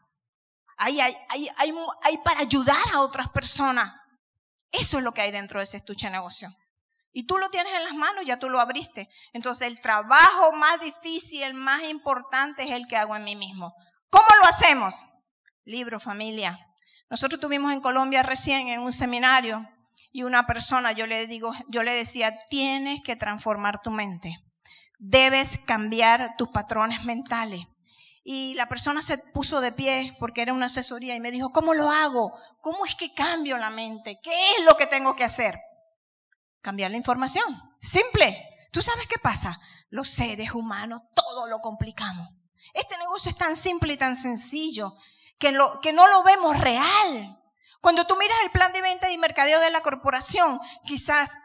hay, 0.78 1.02
hay, 1.02 2.18
para 2.24 2.40
ayudar 2.40 2.78
a 2.94 3.02
otras 3.02 3.30
personas. 3.32 3.99
Eso 4.72 4.98
es 4.98 5.04
lo 5.04 5.14
que 5.14 5.22
hay 5.22 5.32
dentro 5.32 5.60
de 5.60 5.64
ese 5.64 5.78
estuche 5.78 6.08
de 6.08 6.14
negocio. 6.14 6.56
Y 7.12 7.26
tú 7.26 7.38
lo 7.38 7.50
tienes 7.50 7.74
en 7.74 7.84
las 7.84 7.96
manos, 7.96 8.26
ya 8.26 8.38
tú 8.38 8.50
lo 8.50 8.60
abriste. 8.60 9.10
Entonces 9.34 9.68
el 9.68 9.82
trabajo 9.82 10.52
más 10.54 10.80
difícil, 10.80 11.44
el 11.44 11.56
más 11.56 11.84
importante 11.84 12.64
es 12.64 12.72
el 12.72 12.88
que 12.88 12.98
hago 12.98 13.16
en 13.16 13.24
mí 13.24 13.36
mismo. 13.36 13.74
¿Cómo 14.10 14.28
lo 14.42 14.48
hacemos? 14.48 14.96
Libro, 15.66 16.00
familia. 16.00 16.60
Nosotros 17.10 17.42
tuvimos 17.42 17.74
en 17.74 17.82
Colombia 17.82 18.22
recién 18.22 18.68
en 18.68 18.82
un 18.82 18.92
seminario 18.92 19.68
y 20.12 20.24
una 20.24 20.46
persona, 20.46 20.92
yo 20.92 21.08
le 21.08 21.28
digo, 21.28 21.52
yo 21.68 21.84
le 21.84 21.94
decía, 21.94 22.38
tienes 22.50 23.02
que 23.04 23.16
transformar 23.16 23.82
tu 23.82 23.92
mente. 23.92 24.36
Debes 25.00 25.60
cambiar 25.66 26.36
tus 26.38 26.50
patrones 26.50 27.04
mentales. 27.06 27.66
Y 28.24 28.54
la 28.56 28.68
persona 28.68 29.02
se 29.02 29.18
puso 29.18 29.62
de 29.62 29.72
pie 29.72 30.16
porque 30.20 30.42
era 30.42 30.54
una 30.54 30.68
asesoría 30.68 31.16
y 31.16 31.20
me 31.20 31.32
dijo, 31.32 31.52
¿cómo 31.52 31.74
lo 31.74 31.90
hago? 31.90 32.34
¿Cómo 32.62 32.86
es 32.86 32.96
que 32.96 33.14
cambio 33.14 33.58
la 33.58 33.70
mente? 33.70 34.20
¿Qué 34.22 34.52
es 34.52 34.66
lo 34.66 34.76
que 34.78 34.88
tengo 34.88 35.16
que 35.16 35.24
hacer? 35.24 35.60
Cambiar 36.62 36.92
la 36.92 36.98
información. 36.98 37.46
Simple. 37.82 38.46
¿Tú 38.72 38.82
sabes 38.82 39.08
qué 39.08 39.18
pasa? 39.18 39.60
Los 39.90 40.10
seres 40.10 40.54
humanos 40.54 41.02
todo 41.16 41.48
lo 41.48 41.60
complicamos. 41.60 42.30
Este 42.74 42.98
negocio 42.98 43.30
es 43.30 43.38
tan 43.38 43.56
simple 43.56 43.94
y 43.94 43.98
tan 43.98 44.16
sencillo 44.16 44.96
que, 45.40 45.52
no 45.52 46.08
lo 46.08 46.24
vemos 46.24 46.60
real. 46.60 47.38
Cuando 47.82 48.06
tú 48.06 48.16
miras 48.18 48.38
el 48.44 48.52
plan 48.52 48.74
de 48.74 48.82
venta 48.82 49.10
y 49.10 49.18
mercadeo 49.18 49.60
de 49.60 49.72
la 49.72 49.82
corporación, 49.82 50.60
quizás 50.86 51.36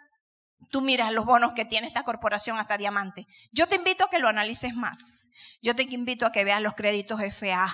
tú 0.70 0.80
miras 0.80 1.12
los 1.12 1.24
bonos 1.24 1.54
que 1.54 1.64
tiene 1.64 1.86
esta 1.86 2.02
corporación 2.02 2.58
hasta 2.58 2.76
diamante. 2.76 3.26
Yo 3.52 3.66
te 3.68 3.76
invito 3.76 4.04
a 4.04 4.10
que 4.10 4.18
lo 4.18 4.28
analices 4.28 4.74
más. 4.74 5.30
Yo 5.62 5.74
te 5.74 5.82
invito 5.82 6.26
a 6.26 6.32
que 6.32 6.44
veas 6.44 6.60
los 6.60 6.74
créditos 6.74 7.20
FA, 7.20 7.72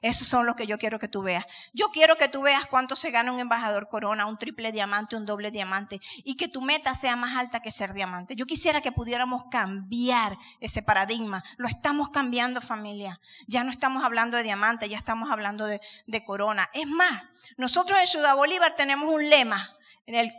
esos 0.00 0.26
son 0.26 0.46
los 0.46 0.56
que 0.56 0.66
yo 0.66 0.78
quiero 0.78 0.98
que 0.98 1.08
tú 1.08 1.22
veas. 1.22 1.44
Yo 1.72 1.90
quiero 1.90 2.16
que 2.16 2.28
tú 2.28 2.42
veas 2.42 2.66
cuánto 2.66 2.96
se 2.96 3.10
gana 3.10 3.32
un 3.32 3.40
embajador 3.40 3.88
corona, 3.88 4.26
un 4.26 4.38
triple 4.38 4.72
diamante, 4.72 5.16
un 5.16 5.26
doble 5.26 5.50
diamante, 5.50 6.00
y 6.24 6.36
que 6.36 6.48
tu 6.48 6.62
meta 6.62 6.94
sea 6.94 7.16
más 7.16 7.36
alta 7.36 7.60
que 7.60 7.70
ser 7.70 7.92
diamante. 7.92 8.34
Yo 8.34 8.46
quisiera 8.46 8.80
que 8.80 8.92
pudiéramos 8.92 9.44
cambiar 9.50 10.38
ese 10.60 10.82
paradigma. 10.82 11.44
Lo 11.56 11.68
estamos 11.68 12.10
cambiando, 12.10 12.60
familia. 12.60 13.20
Ya 13.46 13.64
no 13.64 13.70
estamos 13.70 14.04
hablando 14.04 14.36
de 14.36 14.42
diamante, 14.42 14.88
ya 14.88 14.98
estamos 14.98 15.30
hablando 15.30 15.66
de, 15.66 15.80
de 16.06 16.24
corona. 16.24 16.68
Es 16.72 16.86
más, 16.86 17.22
nosotros 17.56 17.98
en 17.98 18.06
Ciudad 18.06 18.36
Bolívar 18.36 18.74
tenemos 18.74 19.12
un 19.12 19.28
lema 19.28 19.76
en 20.06 20.14
el, 20.16 20.32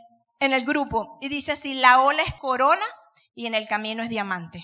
en 0.45 0.53
el 0.53 0.65
grupo 0.65 1.17
y 1.21 1.29
dice 1.29 1.53
así, 1.53 1.73
la 1.73 2.01
ola 2.01 2.23
es 2.23 2.33
corona 2.35 2.85
y 3.33 3.47
en 3.47 3.55
el 3.55 3.67
camino 3.67 4.03
es 4.03 4.09
diamante. 4.09 4.63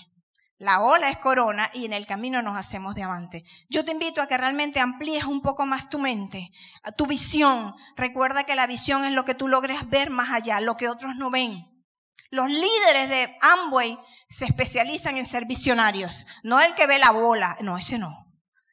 La 0.58 0.82
ola 0.82 1.08
es 1.08 1.16
corona 1.16 1.70
y 1.72 1.86
en 1.86 1.94
el 1.94 2.06
camino 2.06 2.42
nos 2.42 2.54
hacemos 2.54 2.94
diamante. 2.94 3.44
Yo 3.70 3.82
te 3.82 3.92
invito 3.92 4.20
a 4.20 4.26
que 4.26 4.36
realmente 4.36 4.78
amplíes 4.78 5.24
un 5.24 5.40
poco 5.40 5.64
más 5.64 5.88
tu 5.88 5.98
mente, 5.98 6.50
tu 6.98 7.06
visión. 7.06 7.74
Recuerda 7.96 8.44
que 8.44 8.54
la 8.54 8.66
visión 8.66 9.06
es 9.06 9.12
lo 9.12 9.24
que 9.24 9.34
tú 9.34 9.48
logres 9.48 9.88
ver 9.88 10.10
más 10.10 10.28
allá, 10.30 10.60
lo 10.60 10.76
que 10.76 10.90
otros 10.90 11.16
no 11.16 11.30
ven. 11.30 11.66
Los 12.30 12.50
líderes 12.50 13.08
de 13.08 13.38
Amway 13.40 13.98
se 14.28 14.44
especializan 14.44 15.16
en 15.16 15.24
ser 15.24 15.46
visionarios, 15.46 16.26
no 16.42 16.60
el 16.60 16.74
que 16.74 16.86
ve 16.86 16.98
la 16.98 17.10
bola, 17.10 17.56
no, 17.62 17.78
ese 17.78 17.98
no. 17.98 18.26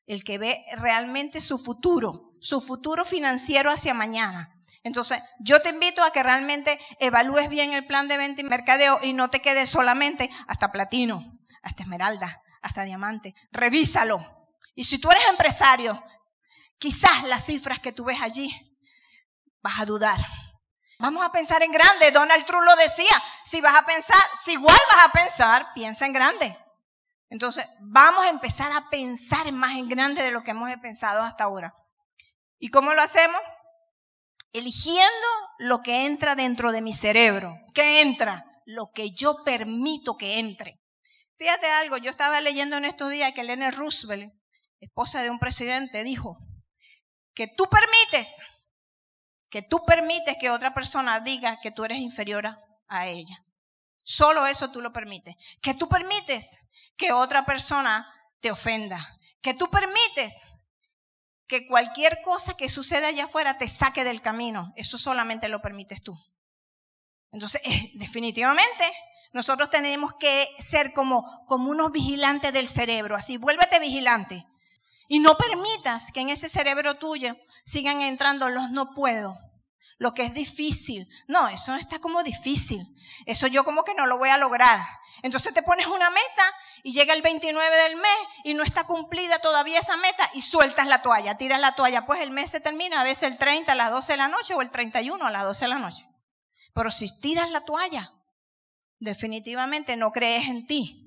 El 0.05 0.25
que 0.25 0.37
ve 0.37 0.65
realmente 0.75 1.39
su 1.39 1.57
futuro, 1.57 2.33
su 2.41 2.59
futuro 2.59 3.05
financiero 3.05 3.71
hacia 3.71 3.93
mañana. 3.93 4.56
Entonces, 4.87 5.21
yo 5.39 5.61
te 5.61 5.69
invito 5.69 6.03
a 6.03 6.11
que 6.11 6.23
realmente 6.23 6.79
evalúes 6.99 7.49
bien 7.49 7.73
el 7.73 7.85
plan 7.85 8.07
de 8.07 8.17
venta 8.17 8.41
y 8.41 8.45
mercadeo 8.45 8.99
y 9.03 9.13
no 9.13 9.29
te 9.29 9.41
quedes 9.41 9.69
solamente 9.69 10.29
hasta 10.47 10.71
platino 10.71 11.37
hasta 11.67 11.83
esmeralda, 11.83 12.41
hasta 12.61 12.83
diamante. 12.83 13.35
Revísalo. 13.51 14.19
Y 14.73 14.85
si 14.85 14.99
tú 14.99 15.09
eres 15.09 15.27
empresario, 15.29 16.01
quizás 16.79 17.23
las 17.23 17.45
cifras 17.45 17.79
que 17.79 17.91
tú 17.91 18.05
ves 18.05 18.21
allí, 18.21 18.49
vas 19.61 19.79
a 19.79 19.85
dudar. 19.85 20.19
Vamos 20.99 21.23
a 21.23 21.31
pensar 21.31 21.61
en 21.61 21.71
grande. 21.71 22.11
Donald 22.11 22.45
Trump 22.45 22.63
lo 22.65 22.75
decía. 22.77 23.11
Si 23.43 23.61
vas 23.61 23.75
a 23.75 23.85
pensar, 23.85 24.21
si 24.41 24.53
igual 24.53 24.79
vas 24.95 25.05
a 25.07 25.11
pensar, 25.11 25.67
piensa 25.75 26.05
en 26.05 26.13
grande. 26.13 26.57
Entonces, 27.29 27.65
vamos 27.81 28.25
a 28.25 28.29
empezar 28.29 28.71
a 28.71 28.89
pensar 28.89 29.51
más 29.51 29.77
en 29.77 29.89
grande 29.89 30.23
de 30.23 30.31
lo 30.31 30.43
que 30.43 30.51
hemos 30.51 30.69
pensado 30.77 31.21
hasta 31.21 31.43
ahora. 31.43 31.75
¿Y 32.57 32.69
cómo 32.69 32.93
lo 32.93 33.01
hacemos? 33.01 33.41
Eligiendo 34.53 35.27
lo 35.59 35.81
que 35.81 36.05
entra 36.05 36.35
dentro 36.35 36.71
de 36.71 36.81
mi 36.81 36.93
cerebro. 36.93 37.55
¿Qué 37.73 38.01
entra? 38.01 38.45
Lo 38.65 38.91
que 38.91 39.11
yo 39.11 39.43
permito 39.43 40.17
que 40.17 40.39
entre. 40.39 40.79
Fíjate 41.37 41.67
algo, 41.67 41.97
yo 41.97 42.11
estaba 42.11 42.41
leyendo 42.41 42.77
en 42.77 42.85
estos 42.85 43.11
días 43.11 43.31
que 43.33 43.41
Elena 43.41 43.69
Roosevelt, 43.71 44.33
esposa 44.79 45.21
de 45.21 45.29
un 45.29 45.39
presidente, 45.39 46.03
dijo 46.03 46.37
que 47.33 47.47
tú 47.47 47.65
permites, 47.69 48.35
que 49.51 49.61
tú 49.61 49.85
permites 49.85 50.35
que 50.39 50.49
otra 50.49 50.73
persona 50.73 51.19
diga 51.19 51.59
que 51.61 51.71
tú 51.71 51.85
eres 51.85 51.99
inferior 51.99 52.57
a 52.87 53.07
ella. 53.07 53.45
Solo 54.03 54.47
eso 54.47 54.71
tú 54.71 54.81
lo 54.81 54.91
permites. 54.91 55.35
Que 55.61 55.73
tú 55.73 55.87
permites 55.87 56.61
que 56.95 57.11
otra 57.11 57.45
persona 57.45 58.11
te 58.39 58.49
ofenda. 58.51 59.19
Que 59.41 59.53
tú 59.53 59.69
permites 59.69 60.33
que 61.47 61.65
cualquier 61.65 62.21
cosa 62.21 62.55
que 62.55 62.69
suceda 62.69 63.07
allá 63.07 63.25
afuera 63.25 63.57
te 63.57 63.67
saque 63.67 64.03
del 64.03 64.21
camino. 64.21 64.73
Eso 64.75 64.97
solamente 64.97 65.47
lo 65.47 65.61
permites 65.61 66.01
tú. 66.01 66.17
Entonces, 67.31 67.61
eh, 67.63 67.91
definitivamente, 67.95 68.83
nosotros 69.33 69.69
tenemos 69.69 70.13
que 70.19 70.47
ser 70.59 70.93
como, 70.93 71.45
como 71.45 71.69
unos 71.69 71.91
vigilantes 71.91 72.53
del 72.53 72.67
cerebro, 72.67 73.15
así, 73.15 73.37
vuélvete 73.37 73.79
vigilante. 73.79 74.45
Y 75.07 75.19
no 75.19 75.37
permitas 75.37 76.11
que 76.11 76.19
en 76.19 76.29
ese 76.29 76.49
cerebro 76.49 76.95
tuyo 76.95 77.37
sigan 77.65 78.01
entrando 78.01 78.49
los 78.49 78.71
no 78.71 78.93
puedo, 78.93 79.33
lo 79.97 80.13
que 80.13 80.23
es 80.23 80.33
difícil. 80.33 81.07
No, 81.27 81.47
eso 81.47 81.75
está 81.75 81.99
como 81.99 82.23
difícil. 82.23 82.95
Eso 83.25 83.47
yo 83.47 83.63
como 83.63 83.83
que 83.83 83.95
no 83.95 84.05
lo 84.05 84.17
voy 84.17 84.29
a 84.29 84.37
lograr. 84.37 84.79
Entonces 85.23 85.53
te 85.53 85.63
pones 85.63 85.87
una 85.87 86.09
meta 86.09 86.55
y 86.83 86.91
llega 86.91 87.13
el 87.13 87.21
29 87.21 87.75
del 87.75 87.95
mes 87.95 88.17
y 88.43 88.53
no 88.53 88.63
está 88.63 88.85
cumplida 88.85 89.39
todavía 89.39 89.79
esa 89.79 89.97
meta 89.97 90.29
y 90.33 90.41
sueltas 90.41 90.87
la 90.87 91.01
toalla, 91.01 91.37
tiras 91.37 91.59
la 91.59 91.75
toalla. 91.75 92.05
Pues 92.05 92.21
el 92.21 92.31
mes 92.31 92.51
se 92.51 92.59
termina 92.59 93.01
a 93.01 93.03
veces 93.03 93.31
el 93.31 93.37
30 93.37 93.71
a 93.71 93.75
las 93.75 93.91
12 93.91 94.13
de 94.13 94.17
la 94.17 94.27
noche 94.27 94.53
o 94.53 94.61
el 94.61 94.69
31 94.69 95.25
a 95.25 95.31
las 95.31 95.43
12 95.43 95.65
de 95.65 95.69
la 95.69 95.79
noche. 95.79 96.07
Pero 96.73 96.91
si 96.91 97.19
tiras 97.19 97.49
la 97.49 97.65
toalla, 97.65 98.13
definitivamente 98.99 99.95
no 99.95 100.11
crees 100.11 100.47
en 100.47 100.67
ti. 100.67 101.06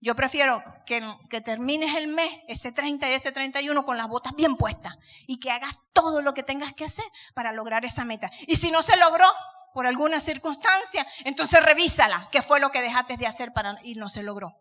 Yo 0.00 0.14
prefiero 0.14 0.62
que, 0.84 1.40
termines 1.40 1.96
el 1.96 2.08
mes, 2.08 2.30
ese 2.48 2.70
30 2.70 3.08
y 3.08 3.14
ese 3.14 3.32
31, 3.32 3.84
con 3.84 3.96
las 3.96 4.08
botas 4.08 4.34
bien 4.36 4.56
puestas 4.56 4.94
y 5.26 5.40
que 5.40 5.50
hagas 5.50 5.78
todo 5.92 6.22
lo 6.22 6.34
que 6.34 6.42
tengas 6.42 6.74
que 6.74 6.84
hacer 6.84 7.06
para 7.34 7.52
lograr 7.52 7.84
esa 7.84 8.04
meta. 8.04 8.30
Y 8.46 8.56
si 8.56 8.70
no 8.70 8.82
se 8.82 8.96
logró 8.96 9.26
por 9.72 9.86
alguna 9.86 10.20
circunstancia, 10.20 11.06
entonces 11.24 11.62
revísala, 11.62 12.28
qué 12.30 12.42
fue 12.42 12.60
lo 12.60 12.70
que 12.70 12.82
dejaste 12.82 13.16
de 13.16 13.26
hacer 13.26 13.52
para, 13.52 13.78
y 13.82 13.94
no 13.94 14.08
se 14.08 14.22
logró. 14.22 14.60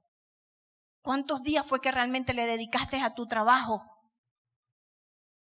¿Cuántos 1.01 1.43
días 1.43 1.67
fue 1.67 1.81
que 1.81 1.91
realmente 1.91 2.33
le 2.33 2.45
dedicaste 2.45 3.01
a 3.01 3.13
tu 3.13 3.27
trabajo? 3.27 3.83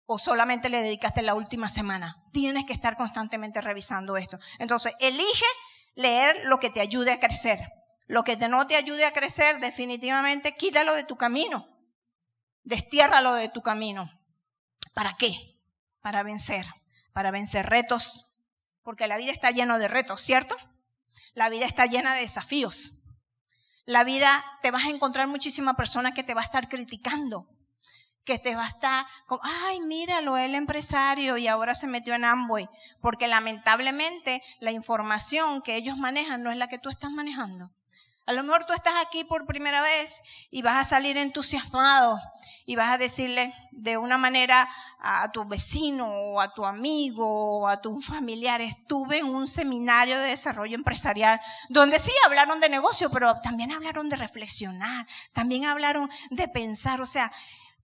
¿O 0.06 0.18
solamente 0.18 0.70
le 0.70 0.82
dedicaste 0.82 1.22
la 1.22 1.36
última 1.36 1.70
semana? 1.70 2.24
Tienes 2.34 2.66
que 2.66 2.74
estar 2.74 2.98
constantemente 2.98 3.62
revisando 3.62 4.18
esto. 4.18 4.40
Entonces, 4.58 4.94
elige 5.00 5.46
leer 5.96 6.46
lo 6.46 6.60
que 6.60 6.70
te 6.70 6.82
ayude 6.82 7.12
a 7.12 7.20
crecer. 7.20 7.77
Lo 8.08 8.24
que 8.24 8.38
no 8.38 8.66
te 8.66 8.76
ayude 8.76 9.06
a 9.06 9.12
crecer, 9.12 9.60
definitivamente 9.60 10.56
quítalo 10.56 10.94
de 10.94 11.04
tu 11.04 11.18
camino. 11.18 11.68
Destiérralo 12.64 13.34
de 13.34 13.50
tu 13.50 13.62
camino. 13.62 14.10
¿Para 14.94 15.16
qué? 15.18 15.60
Para 16.02 16.24
vencer. 16.24 16.66
Para 17.12 17.32
vencer 17.32 17.66
retos. 17.66 18.34
Porque 18.82 19.08
la 19.08 19.18
vida 19.18 19.32
está 19.32 19.52
llena 19.52 19.78
de 19.78 19.90
retos, 19.90 20.22
¿cierto? 20.22 20.56
La 21.34 21.50
vida 21.50 21.66
está 21.66 21.86
llena 21.86 22.16
de 22.16 22.22
desafíos. 22.22 22.94
La 23.86 24.04
vida 24.04 24.44
te 24.62 24.72
vas 24.72 24.86
a 24.86 24.90
encontrar 24.90 25.28
muchísimas 25.28 25.76
personas 25.76 26.14
que 26.14 26.24
te 26.24 26.34
va 26.34 26.42
a 26.42 26.46
estar 26.46 26.68
criticando, 26.68 27.48
que 28.26 28.38
te 28.38 28.56
va 28.56 28.66
a 28.66 28.68
estar 28.68 29.06
como, 29.26 29.42
ay, 29.44 29.80
míralo, 29.80 30.38
el 30.38 30.56
empresario 30.56 31.38
y 31.38 31.48
ahora 31.48 31.74
se 31.74 31.88
metió 31.88 32.14
en 32.14 32.26
Amway, 32.26 32.70
porque 33.02 33.28
lamentablemente 33.28 34.42
la 34.60 34.72
información 34.72 35.62
que 35.62 35.76
ellos 35.78 35.98
manejan 35.98 36.44
no 36.44 36.52
es 36.52 36.58
la 36.58 36.68
que 36.68 36.80
tú 36.80 36.90
estás 36.90 37.12
manejando. 37.12 37.72
A 38.28 38.34
lo 38.34 38.44
mejor 38.44 38.66
tú 38.66 38.74
estás 38.74 38.94
aquí 39.02 39.24
por 39.24 39.46
primera 39.46 39.82
vez 39.82 40.22
y 40.52 40.62
vas 40.62 40.76
a 40.76 40.84
salir 40.84 41.18
entusiasmado 41.18 42.20
y 42.66 42.76
vas 42.76 42.90
a 42.90 42.98
decirle 42.98 43.54
de 43.72 43.96
una 43.96 44.18
manera 44.18 44.68
a 45.00 45.32
tu 45.32 45.46
vecino 45.46 46.10
o 46.10 46.42
a 46.42 46.54
tu 46.54 46.66
amigo 46.66 47.62
o 47.62 47.70
a 47.70 47.82
tu 47.82 48.02
familiar, 48.02 48.60
estuve 48.60 49.20
en 49.20 49.28
un 49.28 49.48
seminario 49.48 50.18
de 50.18 50.32
desarrollo 50.32 50.76
empresarial 50.76 51.40
donde 51.70 52.00
sí 52.00 52.12
hablaron 52.26 52.60
de 52.60 52.68
negocio, 52.68 53.10
pero 53.10 53.40
también 53.42 53.72
hablaron 53.72 54.10
de 54.10 54.18
reflexionar, 54.18 55.08
también 55.32 55.64
hablaron 55.64 56.10
de 56.30 56.50
pensar, 56.50 57.00
o 57.00 57.06
sea, 57.06 57.32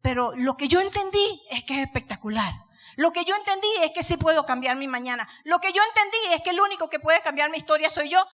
pero 0.01 0.35
lo 0.35 0.57
que 0.57 0.67
yo 0.67 0.81
entendí 0.81 1.41
es 1.51 1.63
que 1.63 1.81
es 1.81 1.87
espectacular. 1.87 2.53
Lo 2.97 3.13
que 3.13 3.23
yo 3.23 3.33
entendí 3.33 3.69
es 3.81 3.91
que 3.91 4.03
sí 4.03 4.17
puedo 4.17 4.45
cambiar 4.45 4.75
mi 4.75 4.89
mañana. 4.89 5.25
Lo 5.45 5.59
que 5.59 5.71
yo 5.71 5.81
entendí 5.87 6.33
es 6.33 6.41
que 6.41 6.49
el 6.49 6.59
único 6.59 6.89
que 6.89 6.99
puede 6.99 7.21
cambiar 7.21 7.49
mi 7.49 7.55
historia 7.55 7.89
soy 7.89 8.09
yo. 8.09 8.27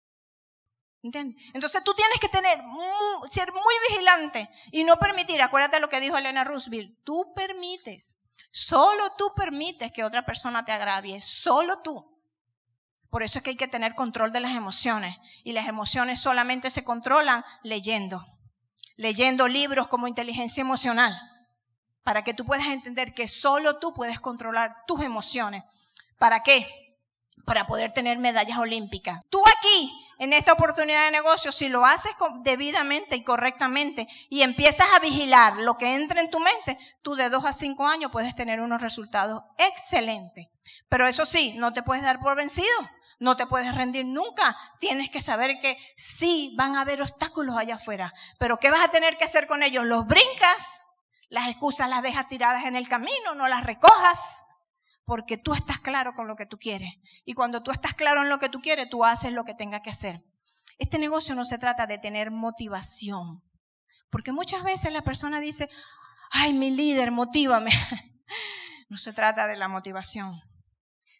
Entonces 1.53 1.83
tú 1.83 1.93
tienes 1.93 2.19
que 2.19 2.29
tener, 2.29 2.59
ser 3.29 3.51
muy 3.51 3.75
vigilante 3.89 4.49
y 4.71 4.83
no 4.83 4.97
permitir, 4.97 5.41
acuérdate 5.41 5.79
lo 5.79 5.89
que 5.89 5.99
dijo 5.99 6.17
Elena 6.17 6.43
Roosevelt, 6.43 6.97
tú 7.03 7.33
permites, 7.35 8.17
solo 8.51 9.13
tú 9.17 9.33
permites 9.35 9.91
que 9.91 10.03
otra 10.03 10.25
persona 10.25 10.65
te 10.65 10.71
agravie, 10.71 11.21
solo 11.21 11.79
tú. 11.79 12.17
Por 13.09 13.23
eso 13.23 13.39
es 13.39 13.43
que 13.43 13.51
hay 13.51 13.55
que 13.55 13.67
tener 13.67 13.95
control 13.95 14.31
de 14.31 14.41
las 14.41 14.55
emociones 14.55 15.17
y 15.43 15.53
las 15.53 15.67
emociones 15.67 16.19
solamente 16.19 16.69
se 16.69 16.83
controlan 16.83 17.43
leyendo, 17.63 18.25
leyendo 18.97 19.47
libros 19.47 19.87
como 19.87 20.07
inteligencia 20.07 20.61
emocional, 20.61 21.17
para 22.03 22.23
que 22.23 22.33
tú 22.33 22.45
puedas 22.45 22.67
entender 22.67 23.13
que 23.13 23.27
solo 23.27 23.79
tú 23.79 23.93
puedes 23.93 24.19
controlar 24.19 24.75
tus 24.87 25.01
emociones. 25.01 25.63
¿Para 26.17 26.43
qué? 26.43 26.67
Para 27.45 27.67
poder 27.67 27.93
tener 27.93 28.17
medallas 28.17 28.57
olímpicas. 28.57 29.23
Tú 29.29 29.41
aquí 29.57 29.91
en 30.19 30.33
esta 30.33 30.53
oportunidad 30.53 31.05
de 31.05 31.11
negocio, 31.11 31.51
si 31.51 31.69
lo 31.69 31.85
haces 31.85 32.11
debidamente 32.41 33.15
y 33.15 33.23
correctamente 33.23 34.07
y 34.29 34.41
empiezas 34.41 34.87
a 34.95 34.99
vigilar 34.99 35.57
lo 35.59 35.77
que 35.77 35.95
entra 35.95 36.21
en 36.21 36.29
tu 36.29 36.39
mente, 36.39 36.77
tú 37.01 37.15
de 37.15 37.29
dos 37.29 37.45
a 37.45 37.53
cinco 37.53 37.85
años 37.87 38.11
puedes 38.11 38.35
tener 38.35 38.59
unos 38.59 38.81
resultados 38.81 39.43
excelentes. 39.57 40.47
Pero 40.89 41.07
eso 41.07 41.25
sí, 41.25 41.53
no 41.57 41.73
te 41.73 41.83
puedes 41.83 42.03
dar 42.03 42.19
por 42.19 42.35
vencido, 42.35 42.67
no 43.19 43.37
te 43.37 43.47
puedes 43.47 43.73
rendir 43.75 44.05
nunca. 44.05 44.57
Tienes 44.79 45.09
que 45.09 45.21
saber 45.21 45.59
que 45.59 45.77
sí 45.95 46.53
van 46.57 46.75
a 46.75 46.81
haber 46.81 47.01
obstáculos 47.01 47.55
allá 47.55 47.75
afuera, 47.75 48.13
pero 48.39 48.57
¿qué 48.57 48.71
vas 48.71 48.83
a 48.83 48.91
tener 48.91 49.17
que 49.17 49.25
hacer 49.25 49.47
con 49.47 49.63
ellos? 49.63 49.85
¿Los 49.85 50.05
brincas? 50.05 50.83
Las 51.29 51.49
excusas 51.49 51.89
las 51.89 52.01
dejas 52.01 52.29
tiradas 52.29 52.65
en 52.65 52.75
el 52.75 52.87
camino, 52.87 53.35
no 53.35 53.47
las 53.47 53.63
recojas 53.63 54.46
porque 55.07 55.37
tú 55.37 55.53
estás 55.53 55.79
claro 55.79 56.13
con 56.13 56.27
lo 56.27 56.35
que 56.35 56.45
tú 56.45 56.57
quieres. 56.57 56.93
Y 57.23 57.33
cuando 57.33 57.63
tú 57.63 57.71
estás 57.71 57.93
claro 57.93 58.21
en 58.21 58.29
lo 58.29 58.39
que 58.39 58.49
tú 58.49 58.59
quieres, 58.59 58.89
tú 58.89 59.05
haces 59.05 59.31
lo 59.31 59.45
que 59.45 59.53
tenga 59.53 59.81
que 59.81 59.89
hacer. 59.89 60.21
Este 60.79 60.99
negocio 60.99 61.33
no 61.33 61.45
se 61.45 61.57
trata 61.57 61.87
de 61.87 61.97
tener 61.97 62.29
motivación, 62.29 63.41
porque 64.09 64.33
muchas 64.33 64.65
veces 64.65 64.91
la 64.91 65.03
persona 65.03 65.39
dice, 65.39 65.69
ay, 66.29 66.51
mi 66.51 66.69
líder, 66.69 67.11
motívame. 67.11 67.71
No 68.89 68.95
se 68.95 69.11
trata 69.11 69.47
de 69.47 69.57
la 69.57 69.67
motivación, 69.67 70.39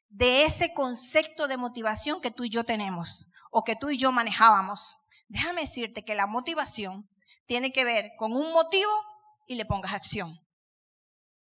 de 0.08 0.46
ese 0.46 0.74
concepto 0.74 1.50
de 1.50 1.58
motivación 1.58 2.22
que 2.22 2.32
tú 2.32 2.46
y 2.46 2.50
yo 2.50 2.64
tenemos 2.64 3.28
o 3.52 3.66
que 3.66 3.76
tú 3.76 3.90
y 3.90 3.98
yo 3.98 4.14
manejábamos. 4.14 4.96
Déjame 5.28 5.62
decirte 5.62 6.06
que 6.06 6.16
la 6.16 6.28
motivación 6.28 7.10
tiene 7.46 7.74
que 7.74 7.84
ver 7.84 8.12
con 8.18 8.32
un 8.32 8.54
motivo 8.54 8.90
y 9.48 9.56
le 9.56 9.66
pongas 9.66 9.94
acción. 9.94 10.40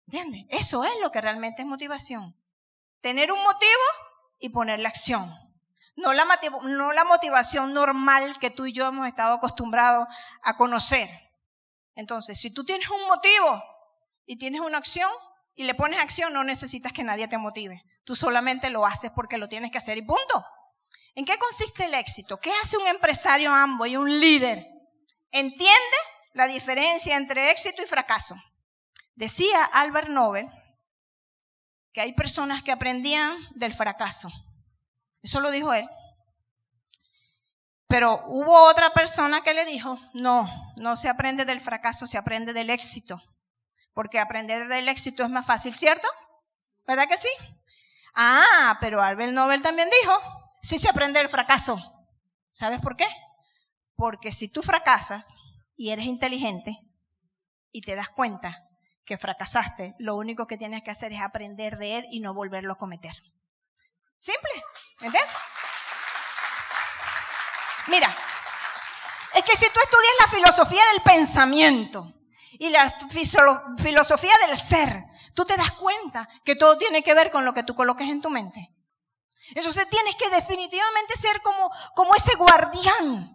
¿Entiendes? 0.08 0.46
Eso 0.50 0.84
es 0.84 0.94
lo 1.02 1.12
que 1.12 1.22
realmente 1.22 1.62
es 1.62 1.68
motivación. 1.68 2.36
Tener 3.02 3.32
un 3.32 3.42
motivo 3.44 3.82
y 4.40 4.50
ponerle 4.50 4.88
acción. 4.88 5.32
No 5.96 6.14
la, 6.14 6.26
no 6.64 6.92
la 6.92 7.04
motivación 7.06 7.74
normal 7.74 8.38
que 8.40 8.52
tú 8.52 8.66
y 8.66 8.74
yo 8.74 8.86
hemos 8.88 9.08
estado 9.08 9.36
acostumbrados 9.36 10.08
a 10.44 10.58
conocer. 10.58 11.10
Entonces, 11.96 12.40
si 12.40 12.54
tú 12.54 12.66
tienes 12.66 12.90
un 12.90 13.08
motivo 13.08 13.64
y 14.26 14.38
tienes 14.38 14.62
una 14.62 14.78
acción 14.78 15.10
y 15.56 15.64
le 15.64 15.74
pones 15.74 16.00
acción, 16.00 16.34
no 16.34 16.44
necesitas 16.44 16.92
que 16.92 17.04
nadie 17.04 17.28
te 17.28 17.38
motive. 17.38 17.82
Tú 18.04 18.16
solamente 18.16 18.70
lo 18.70 18.86
haces 18.86 19.12
porque 19.16 19.38
lo 19.38 19.48
tienes 19.48 19.72
que 19.72 19.78
hacer 19.78 19.98
y 19.98 20.02
punto. 20.02 20.46
¿En 21.16 21.26
qué 21.26 21.38
consiste 21.38 21.86
el 21.86 21.94
éxito? 21.94 22.38
¿Qué 22.38 22.52
hace 22.62 22.78
un 22.78 22.88
empresario 22.88 23.54
ambos 23.54 23.88
y 23.88 23.96
un 23.96 24.20
líder? 24.20 24.68
Entiende 25.32 25.98
la 26.34 26.48
diferencia 26.48 27.16
entre 27.16 27.52
éxito 27.52 27.82
y 27.82 27.86
fracaso. 27.86 28.36
Decía 29.16 29.64
Albert 29.64 30.10
Nobel 30.10 30.50
que 31.94 32.02
hay 32.02 32.14
personas 32.14 32.62
que 32.64 32.74
aprendían 32.74 33.38
del 33.56 33.74
fracaso. 33.74 34.30
Eso 35.22 35.40
lo 35.40 35.52
dijo 35.52 35.74
él. 35.74 35.88
Pero 37.88 38.26
hubo 38.28 38.68
otra 38.70 38.94
persona 38.94 39.42
que 39.42 39.54
le 39.54 39.64
dijo, 39.64 39.98
no, 40.14 40.50
no 40.76 40.98
se 40.98 41.08
aprende 41.08 41.46
del 41.46 41.62
fracaso, 41.62 42.08
se 42.08 42.18
aprende 42.18 42.52
del 42.52 42.70
éxito. 42.70 43.22
Porque 43.94 44.20
aprender 44.20 44.68
del 44.68 44.90
éxito 44.90 45.24
es 45.24 45.30
más 45.30 45.48
fácil, 45.48 45.74
¿cierto? 45.74 46.08
¿Verdad 46.86 47.08
que 47.08 47.16
sí? 47.16 47.30
Ah, 48.14 48.78
pero 48.82 49.02
Albert 49.02 49.32
Nobel 49.32 49.62
también 49.62 49.90
dijo, 50.02 50.20
sí 50.62 50.78
se 50.78 50.90
aprende 50.90 51.20
del 51.20 51.30
fracaso. 51.30 51.78
¿Sabes 52.52 52.82
por 52.82 52.98
qué? 52.98 53.08
Porque 53.96 54.34
si 54.34 54.50
tú 54.50 54.62
fracasas 54.62 55.38
y 55.78 55.92
eres 55.92 56.06
inteligente 56.06 56.78
y 57.72 57.80
te 57.82 57.96
das 57.96 58.10
cuenta 58.10 58.65
que 59.06 59.18
fracasaste, 59.18 59.96
lo 60.00 60.16
único 60.16 60.48
que 60.48 60.58
tienes 60.58 60.84
que 60.84 60.92
hacer 60.92 61.14
es 61.14 61.22
aprender 61.22 61.78
de 61.78 61.98
él 61.98 62.08
y 62.12 62.20
no 62.20 62.34
volverlo 62.34 62.74
a 62.74 62.78
cometer. 62.78 63.16
Simple, 64.20 64.52
¿entiendes? 65.02 65.32
Mira, 67.88 68.16
es 69.36 69.44
que 69.44 69.56
si 69.56 69.66
tú 69.66 69.80
estudias 69.80 70.14
la 70.22 70.28
filosofía 70.28 70.82
del 70.92 71.02
pensamiento 71.04 72.12
y 72.54 72.70
la 72.70 72.90
filosofía 73.78 74.34
del 74.48 74.58
ser, 74.58 75.04
tú 75.36 75.46
te 75.46 75.56
das 75.56 75.72
cuenta 75.74 76.28
que 76.44 76.56
todo 76.56 76.78
tiene 76.78 77.04
que 77.04 77.14
ver 77.14 77.30
con 77.30 77.46
lo 77.46 77.54
que 77.54 77.64
tú 77.64 77.76
coloques 77.76 78.10
en 78.10 78.22
tu 78.22 78.30
mente. 78.30 78.72
Entonces 79.50 79.88
tienes 79.90 80.16
que 80.16 80.30
definitivamente 80.30 81.16
ser 81.18 81.42
como, 81.44 81.70
como 81.94 82.16
ese 82.16 82.36
guardián 82.36 83.35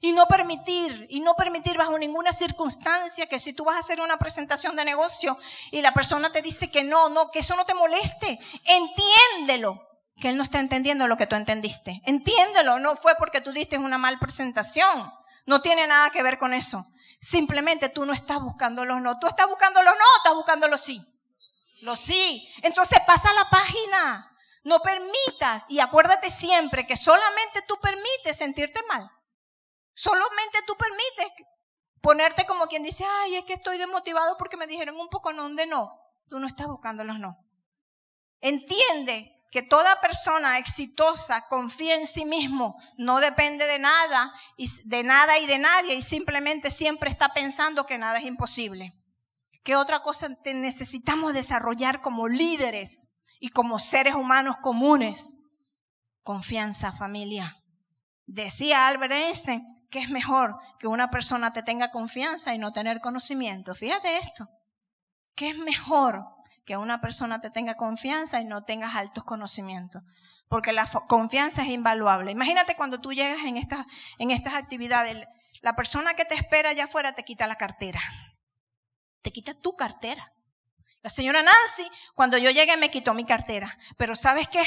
y 0.00 0.12
no 0.12 0.26
permitir, 0.26 1.06
y 1.10 1.20
no 1.20 1.34
permitir 1.34 1.76
bajo 1.76 1.98
ninguna 1.98 2.32
circunstancia 2.32 3.26
que 3.26 3.38
si 3.38 3.52
tú 3.52 3.64
vas 3.64 3.76
a 3.76 3.80
hacer 3.80 4.00
una 4.00 4.18
presentación 4.18 4.74
de 4.74 4.84
negocio 4.84 5.38
y 5.70 5.82
la 5.82 5.92
persona 5.92 6.32
te 6.32 6.40
dice 6.40 6.70
que 6.70 6.84
no, 6.84 7.10
no, 7.10 7.30
que 7.30 7.40
eso 7.40 7.54
no 7.54 7.66
te 7.66 7.74
moleste, 7.74 8.38
entiéndelo, 8.64 9.86
que 10.16 10.30
él 10.30 10.36
no 10.36 10.42
está 10.42 10.58
entendiendo 10.58 11.06
lo 11.06 11.16
que 11.16 11.26
tú 11.26 11.36
entendiste. 11.36 12.00
Entiéndelo, 12.06 12.78
no 12.78 12.96
fue 12.96 13.14
porque 13.16 13.42
tú 13.42 13.52
diste 13.52 13.76
una 13.76 13.98
mal 13.98 14.18
presentación, 14.18 15.12
no 15.44 15.60
tiene 15.60 15.86
nada 15.86 16.10
que 16.10 16.22
ver 16.22 16.38
con 16.38 16.54
eso. 16.54 16.86
Simplemente 17.20 17.90
tú 17.90 18.06
no 18.06 18.14
estás 18.14 18.40
buscando 18.40 18.86
los 18.86 19.02
no, 19.02 19.18
tú 19.18 19.26
estás 19.26 19.48
buscando 19.48 19.82
los 19.82 19.92
no, 19.92 20.04
estás 20.18 20.34
buscando 20.34 20.68
los 20.68 20.80
sí. 20.80 21.02
Los 21.82 22.00
sí. 22.00 22.48
Entonces 22.62 22.98
pasa 23.06 23.32
la 23.34 23.48
página. 23.50 24.26
No 24.62 24.80
permitas 24.80 25.64
y 25.68 25.80
acuérdate 25.80 26.28
siempre 26.28 26.86
que 26.86 26.96
solamente 26.96 27.62
tú 27.66 27.78
permites 27.80 28.36
sentirte 28.36 28.80
mal. 28.88 29.10
Solamente 30.02 30.58
tú 30.66 30.74
permites 30.78 31.46
ponerte 32.00 32.46
como 32.46 32.68
quien 32.68 32.82
dice, 32.82 33.04
ay, 33.04 33.36
es 33.36 33.44
que 33.44 33.52
estoy 33.52 33.76
desmotivado 33.76 34.38
porque 34.38 34.56
me 34.56 34.66
dijeron 34.66 34.98
un 34.98 35.08
poco 35.08 35.30
no 35.34 35.46
de 35.50 35.66
no. 35.66 35.92
Tú 36.28 36.38
no 36.38 36.46
estás 36.46 36.68
buscando 36.68 37.04
los 37.04 37.18
no. 37.18 37.36
Entiende 38.40 39.30
que 39.50 39.62
toda 39.62 40.00
persona 40.00 40.58
exitosa 40.58 41.46
confía 41.48 41.96
en 41.96 42.06
sí 42.06 42.24
mismo, 42.24 42.76
no 42.96 43.20
depende 43.20 43.66
de 43.66 43.78
nada, 43.78 44.32
y 44.56 44.70
de 44.84 45.02
nada 45.02 45.38
y 45.38 45.46
de 45.46 45.58
nadie, 45.58 45.96
y 45.96 46.02
simplemente 46.02 46.70
siempre 46.70 47.10
está 47.10 47.34
pensando 47.34 47.84
que 47.84 47.98
nada 47.98 48.20
es 48.20 48.24
imposible. 48.24 48.94
¿Qué 49.64 49.76
otra 49.76 50.02
cosa 50.02 50.28
necesitamos 50.46 51.34
desarrollar 51.34 52.00
como 52.00 52.26
líderes 52.26 53.10
y 53.38 53.50
como 53.50 53.78
seres 53.78 54.14
humanos 54.14 54.56
comunes? 54.62 55.36
Confianza, 56.22 56.90
familia. 56.90 57.62
Decía 58.24 58.86
Albert 58.86 59.12
Einstein, 59.12 59.79
¿qué 59.90 59.98
es 59.98 60.08
mejor 60.08 60.56
que 60.78 60.86
una 60.86 61.10
persona 61.10 61.52
te 61.52 61.62
tenga 61.62 61.90
confianza 61.90 62.54
y 62.54 62.58
no 62.58 62.72
tener 62.72 63.00
conocimiento? 63.00 63.74
Fíjate 63.74 64.18
esto. 64.18 64.48
¿Qué 65.34 65.50
es 65.50 65.58
mejor 65.58 66.24
que 66.64 66.76
una 66.76 67.00
persona 67.00 67.40
te 67.40 67.50
tenga 67.50 67.74
confianza 67.76 68.40
y 68.40 68.44
no 68.44 68.64
tengas 68.64 68.94
altos 68.94 69.24
conocimientos? 69.24 70.02
Porque 70.48 70.72
la 70.72 70.86
confianza 71.08 71.62
es 71.62 71.68
invaluable. 71.68 72.32
Imagínate 72.32 72.74
cuando 72.74 73.00
tú 73.00 73.12
llegas 73.12 73.44
en 73.44 73.56
estas, 73.56 73.86
en 74.18 74.30
estas 74.30 74.54
actividades, 74.54 75.26
la 75.60 75.76
persona 75.76 76.14
que 76.14 76.24
te 76.24 76.34
espera 76.34 76.70
allá 76.70 76.84
afuera 76.84 77.12
te 77.12 77.24
quita 77.24 77.46
la 77.46 77.56
cartera. 77.56 78.00
Te 79.22 79.30
quita 79.30 79.54
tu 79.54 79.76
cartera. 79.76 80.32
La 81.02 81.10
señora 81.10 81.42
Nancy, 81.42 81.88
cuando 82.14 82.36
yo 82.38 82.50
llegué, 82.50 82.76
me 82.76 82.90
quitó 82.90 83.14
mi 83.14 83.24
cartera. 83.24 83.76
Pero 83.96 84.16
¿sabes 84.16 84.48
qué? 84.48 84.62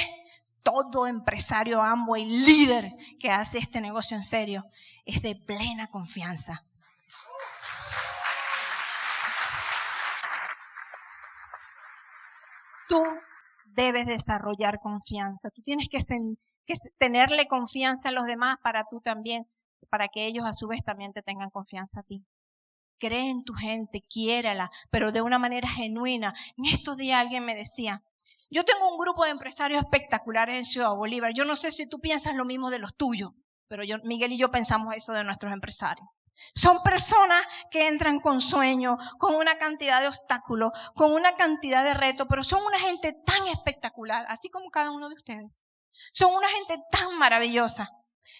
todo 0.63 1.07
empresario 1.07 1.83
y 2.17 2.25
líder 2.25 2.93
que 3.19 3.29
hace 3.29 3.57
este 3.57 3.81
negocio 3.81 4.17
en 4.17 4.23
serio 4.23 4.65
es 5.05 5.21
de 5.21 5.35
plena 5.35 5.87
confianza. 5.87 6.65
Tú 12.87 13.03
debes 13.65 14.05
desarrollar 14.05 14.79
confianza. 14.79 15.49
Tú 15.49 15.61
tienes 15.61 15.87
que, 15.89 15.99
tenerle 16.97 17.47
confianza 17.47 18.09
a 18.09 18.11
los 18.11 18.25
demás 18.25 18.57
para 18.61 18.85
tú 18.89 19.01
también, 19.01 19.47
para 19.89 20.07
que 20.07 20.25
ellos 20.25 20.45
a 20.45 20.53
su 20.53 20.67
vez 20.67 20.83
también 20.83 21.13
te 21.13 21.21
tengan 21.21 21.49
confianza 21.49 22.01
a 22.01 22.03
ti. 22.03 22.25
Cree 22.99 23.29
en 23.29 23.43
tu 23.43 23.53
gente, 23.53 24.01
quiérala, 24.07 24.69
pero 24.89 25.11
de 25.11 25.21
una 25.21 25.39
manera 25.39 25.67
genuina. 25.67 26.33
En 26.57 26.65
estos 26.65 26.95
días 26.97 27.19
alguien 27.19 27.43
me 27.43 27.55
decía, 27.55 28.03
yo 28.49 28.63
tengo 28.63 28.89
un 28.89 28.97
grupo 28.97 29.25
de 29.25 29.31
empresarios 29.31 29.83
espectaculares 29.83 30.55
en 30.55 30.63
Ciudad 30.63 30.95
Bolívar. 30.95 31.31
Yo 31.33 31.43
no 31.43 31.55
sé 31.55 31.71
si 31.71 31.87
tú 31.87 31.99
piensas 31.99 32.35
lo 32.35 32.45
mismo 32.45 32.69
de 32.69 32.79
los 32.79 32.95
tuyos, 32.95 33.31
pero 33.67 33.83
yo, 33.83 33.97
Miguel 34.03 34.33
y 34.33 34.37
yo 34.37 34.51
pensamos 34.51 34.95
eso 34.95 35.13
de 35.13 35.23
nuestros 35.23 35.51
empresarios. 35.53 36.07
Son 36.55 36.81
personas 36.83 37.45
que 37.71 37.87
entran 37.87 38.19
con 38.19 38.41
sueños, 38.41 38.97
con 39.17 39.35
una 39.35 39.55
cantidad 39.55 40.01
de 40.01 40.07
obstáculos, 40.07 40.71
con 40.95 41.11
una 41.11 41.35
cantidad 41.35 41.83
de 41.83 41.93
retos, 41.93 42.27
pero 42.29 42.43
son 42.43 42.63
una 42.63 42.79
gente 42.79 43.13
tan 43.25 43.47
espectacular, 43.47 44.25
así 44.27 44.49
como 44.49 44.69
cada 44.69 44.91
uno 44.91 45.09
de 45.09 45.15
ustedes. 45.15 45.63
Son 46.11 46.33
una 46.33 46.49
gente 46.49 46.77
tan 46.91 47.17
maravillosa. 47.17 47.89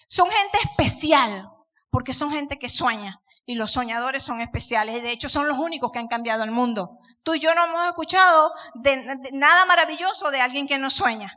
Son 0.08 0.28
gente 0.30 0.58
especial, 0.64 1.48
porque 1.90 2.12
son 2.12 2.30
gente 2.30 2.58
que 2.58 2.68
sueña. 2.68 3.20
Y 3.46 3.54
los 3.56 3.72
soñadores 3.72 4.22
son 4.22 4.40
especiales. 4.40 4.98
Y 4.98 5.00
de 5.00 5.10
hecho 5.10 5.28
son 5.28 5.48
los 5.48 5.58
únicos 5.58 5.90
que 5.92 5.98
han 5.98 6.08
cambiado 6.08 6.44
el 6.44 6.50
mundo. 6.50 6.98
Tú 7.22 7.34
y 7.34 7.40
yo 7.40 7.54
no 7.54 7.64
hemos 7.64 7.86
escuchado 7.86 8.52
nada 9.32 9.64
maravilloso 9.66 10.30
de 10.30 10.40
alguien 10.40 10.66
que 10.66 10.78
no 10.78 10.90
sueña. 10.90 11.32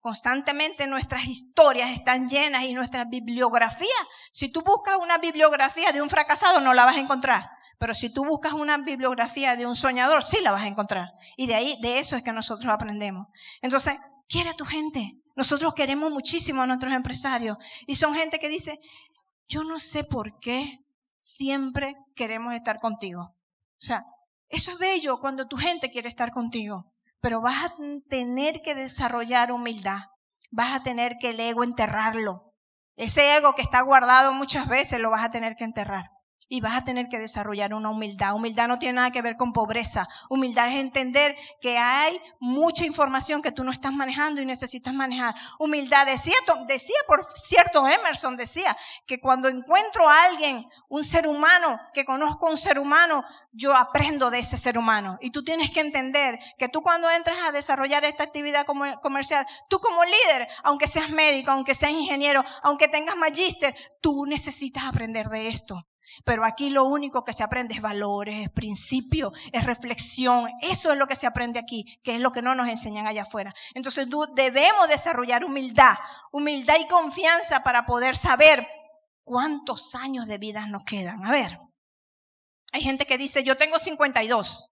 Constantemente 0.00 0.86
nuestras 0.86 1.26
historias 1.26 1.90
están 1.90 2.28
llenas 2.28 2.64
y 2.64 2.74
nuestra 2.74 3.04
bibliografía. 3.04 3.88
Si 4.30 4.48
tú 4.48 4.62
buscas 4.62 4.96
una 4.96 5.18
bibliografía 5.18 5.90
de 5.90 6.00
un 6.00 6.08
fracasado, 6.08 6.60
no 6.60 6.72
la 6.72 6.84
vas 6.84 6.96
a 6.96 7.00
encontrar. 7.00 7.50
Pero 7.78 7.94
si 7.94 8.10
tú 8.10 8.24
buscas 8.24 8.52
una 8.52 8.78
bibliografía 8.78 9.56
de 9.56 9.66
un 9.66 9.74
soñador, 9.74 10.22
sí 10.22 10.38
la 10.40 10.52
vas 10.52 10.62
a 10.62 10.68
encontrar. 10.68 11.08
Y 11.36 11.46
de 11.46 11.54
ahí, 11.54 11.78
de 11.80 11.98
eso 11.98 12.16
es 12.16 12.22
que 12.22 12.32
nosotros 12.32 12.72
aprendemos. 12.72 13.26
Entonces, 13.60 13.98
quiere 14.28 14.50
a 14.50 14.56
tu 14.56 14.64
gente. 14.64 15.16
Nosotros 15.34 15.74
queremos 15.74 16.10
muchísimo 16.12 16.62
a 16.62 16.66
nuestros 16.66 16.92
empresarios. 16.92 17.56
Y 17.86 17.96
son 17.96 18.14
gente 18.14 18.38
que 18.38 18.48
dice, 18.48 18.78
yo 19.48 19.64
no 19.64 19.80
sé 19.80 20.04
por 20.04 20.38
qué 20.38 20.78
siempre 21.18 21.96
queremos 22.14 22.54
estar 22.54 22.78
contigo. 22.78 23.22
O 23.22 23.84
sea, 23.84 24.04
eso 24.48 24.72
es 24.72 24.78
bello 24.78 25.18
cuando 25.20 25.46
tu 25.48 25.56
gente 25.56 25.90
quiere 25.90 26.08
estar 26.08 26.30
contigo 26.30 26.92
pero 27.20 27.40
vas 27.40 27.64
a 27.64 27.74
tener 28.08 28.62
que 28.62 28.74
desarrollar 28.74 29.52
humildad, 29.52 30.00
vas 30.50 30.74
a 30.74 30.82
tener 30.82 31.16
que 31.20 31.30
el 31.30 31.40
ego 31.40 31.64
enterrarlo. 31.64 32.54
Ese 32.96 33.36
ego 33.36 33.54
que 33.54 33.62
está 33.62 33.80
guardado 33.82 34.32
muchas 34.32 34.68
veces 34.68 35.00
lo 35.00 35.10
vas 35.10 35.24
a 35.24 35.30
tener 35.30 35.54
que 35.56 35.64
enterrar 35.64 36.17
y 36.48 36.60
vas 36.60 36.76
a 36.76 36.84
tener 36.84 37.08
que 37.08 37.18
desarrollar 37.18 37.74
una 37.74 37.90
humildad. 37.90 38.34
Humildad 38.34 38.68
no 38.68 38.78
tiene 38.78 38.94
nada 38.94 39.10
que 39.10 39.22
ver 39.22 39.36
con 39.36 39.52
pobreza. 39.52 40.08
Humildad 40.28 40.68
es 40.68 40.76
entender 40.76 41.36
que 41.60 41.78
hay 41.78 42.20
mucha 42.40 42.84
información 42.84 43.42
que 43.42 43.52
tú 43.52 43.64
no 43.64 43.70
estás 43.70 43.92
manejando 43.92 44.40
y 44.40 44.46
necesitas 44.46 44.94
manejar. 44.94 45.34
Humildad 45.58 46.06
decía, 46.06 46.36
decía 46.66 46.96
por 47.06 47.24
cierto 47.24 47.86
Emerson 47.86 48.36
decía 48.36 48.76
que 49.06 49.20
cuando 49.20 49.48
encuentro 49.48 50.08
a 50.08 50.24
alguien, 50.24 50.66
un 50.88 51.04
ser 51.04 51.28
humano, 51.28 51.78
que 51.92 52.04
conozco 52.04 52.46
un 52.46 52.56
ser 52.56 52.78
humano, 52.78 53.24
yo 53.52 53.74
aprendo 53.74 54.30
de 54.30 54.38
ese 54.38 54.56
ser 54.56 54.78
humano. 54.78 55.18
Y 55.20 55.30
tú 55.30 55.44
tienes 55.44 55.70
que 55.70 55.80
entender 55.80 56.38
que 56.58 56.68
tú 56.68 56.82
cuando 56.82 57.10
entras 57.10 57.38
a 57.46 57.52
desarrollar 57.52 58.04
esta 58.04 58.24
actividad 58.24 58.66
comercial, 59.02 59.46
tú 59.68 59.80
como 59.80 60.04
líder, 60.04 60.48
aunque 60.62 60.86
seas 60.86 61.10
médico, 61.10 61.50
aunque 61.50 61.74
seas 61.74 61.92
ingeniero, 61.92 62.44
aunque 62.62 62.88
tengas 62.88 63.16
magíster, 63.16 63.74
tú 64.00 64.26
necesitas 64.26 64.84
aprender 64.84 65.28
de 65.28 65.48
esto. 65.48 65.86
Pero 66.24 66.44
aquí 66.44 66.70
lo 66.70 66.84
único 66.84 67.24
que 67.24 67.32
se 67.32 67.42
aprende 67.42 67.74
es 67.74 67.80
valores, 67.80 68.40
es 68.40 68.50
principio, 68.50 69.32
es 69.52 69.64
reflexión. 69.64 70.50
Eso 70.60 70.92
es 70.92 70.98
lo 70.98 71.06
que 71.06 71.16
se 71.16 71.26
aprende 71.26 71.58
aquí, 71.58 71.98
que 72.02 72.14
es 72.14 72.20
lo 72.20 72.32
que 72.32 72.42
no 72.42 72.54
nos 72.54 72.68
enseñan 72.68 73.06
allá 73.06 73.22
afuera. 73.22 73.54
Entonces 73.74 74.08
debemos 74.34 74.88
desarrollar 74.88 75.44
humildad, 75.44 75.96
humildad 76.32 76.76
y 76.80 76.86
confianza 76.88 77.62
para 77.62 77.86
poder 77.86 78.16
saber 78.16 78.66
cuántos 79.24 79.94
años 79.94 80.26
de 80.26 80.38
vida 80.38 80.66
nos 80.66 80.84
quedan. 80.84 81.24
A 81.24 81.32
ver, 81.32 81.58
hay 82.72 82.82
gente 82.82 83.06
que 83.06 83.18
dice, 83.18 83.44
yo 83.44 83.56
tengo 83.56 83.78
52. 83.78 84.66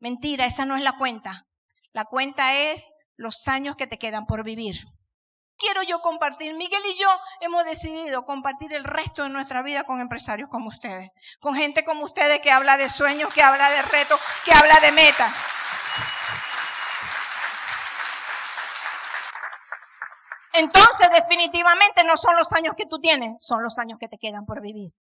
Mentira, 0.00 0.46
esa 0.46 0.64
no 0.64 0.76
es 0.76 0.82
la 0.82 0.96
cuenta. 0.96 1.46
La 1.92 2.04
cuenta 2.04 2.54
es 2.54 2.92
los 3.16 3.48
años 3.48 3.76
que 3.76 3.86
te 3.86 3.98
quedan 3.98 4.26
por 4.26 4.44
vivir 4.44 4.76
quiero 5.58 5.82
yo 5.82 6.00
compartir. 6.00 6.54
Miguel 6.54 6.82
y 6.90 6.94
yo 6.96 7.08
hemos 7.40 7.64
decidido 7.64 8.24
compartir 8.24 8.72
el 8.72 8.84
resto 8.84 9.24
de 9.24 9.28
nuestra 9.28 9.62
vida 9.62 9.84
con 9.84 10.00
empresarios 10.00 10.48
como 10.48 10.68
ustedes, 10.68 11.10
con 11.40 11.54
gente 11.54 11.84
como 11.84 12.04
ustedes 12.04 12.40
que 12.40 12.50
habla 12.50 12.76
de 12.76 12.88
sueños, 12.88 13.32
que 13.34 13.42
habla 13.42 13.68
de 13.70 13.82
retos, 13.82 14.20
que 14.44 14.52
habla 14.52 14.78
de 14.80 14.92
metas. 14.92 15.34
Entonces, 20.54 21.08
definitivamente 21.12 22.02
no 22.04 22.16
son 22.16 22.36
los 22.36 22.52
años 22.52 22.74
que 22.76 22.86
tú 22.86 22.98
tienes, 22.98 23.36
son 23.38 23.62
los 23.62 23.78
años 23.78 23.98
que 24.00 24.08
te 24.08 24.18
quedan 24.18 24.44
por 24.44 24.60
vivir. 24.60 24.92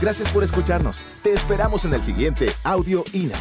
Gracias 0.00 0.30
por 0.30 0.42
escucharnos. 0.42 1.04
Te 1.22 1.34
esperamos 1.34 1.84
en 1.84 1.92
el 1.92 2.02
siguiente 2.02 2.54
Audio 2.64 3.04
INA. 3.12 3.36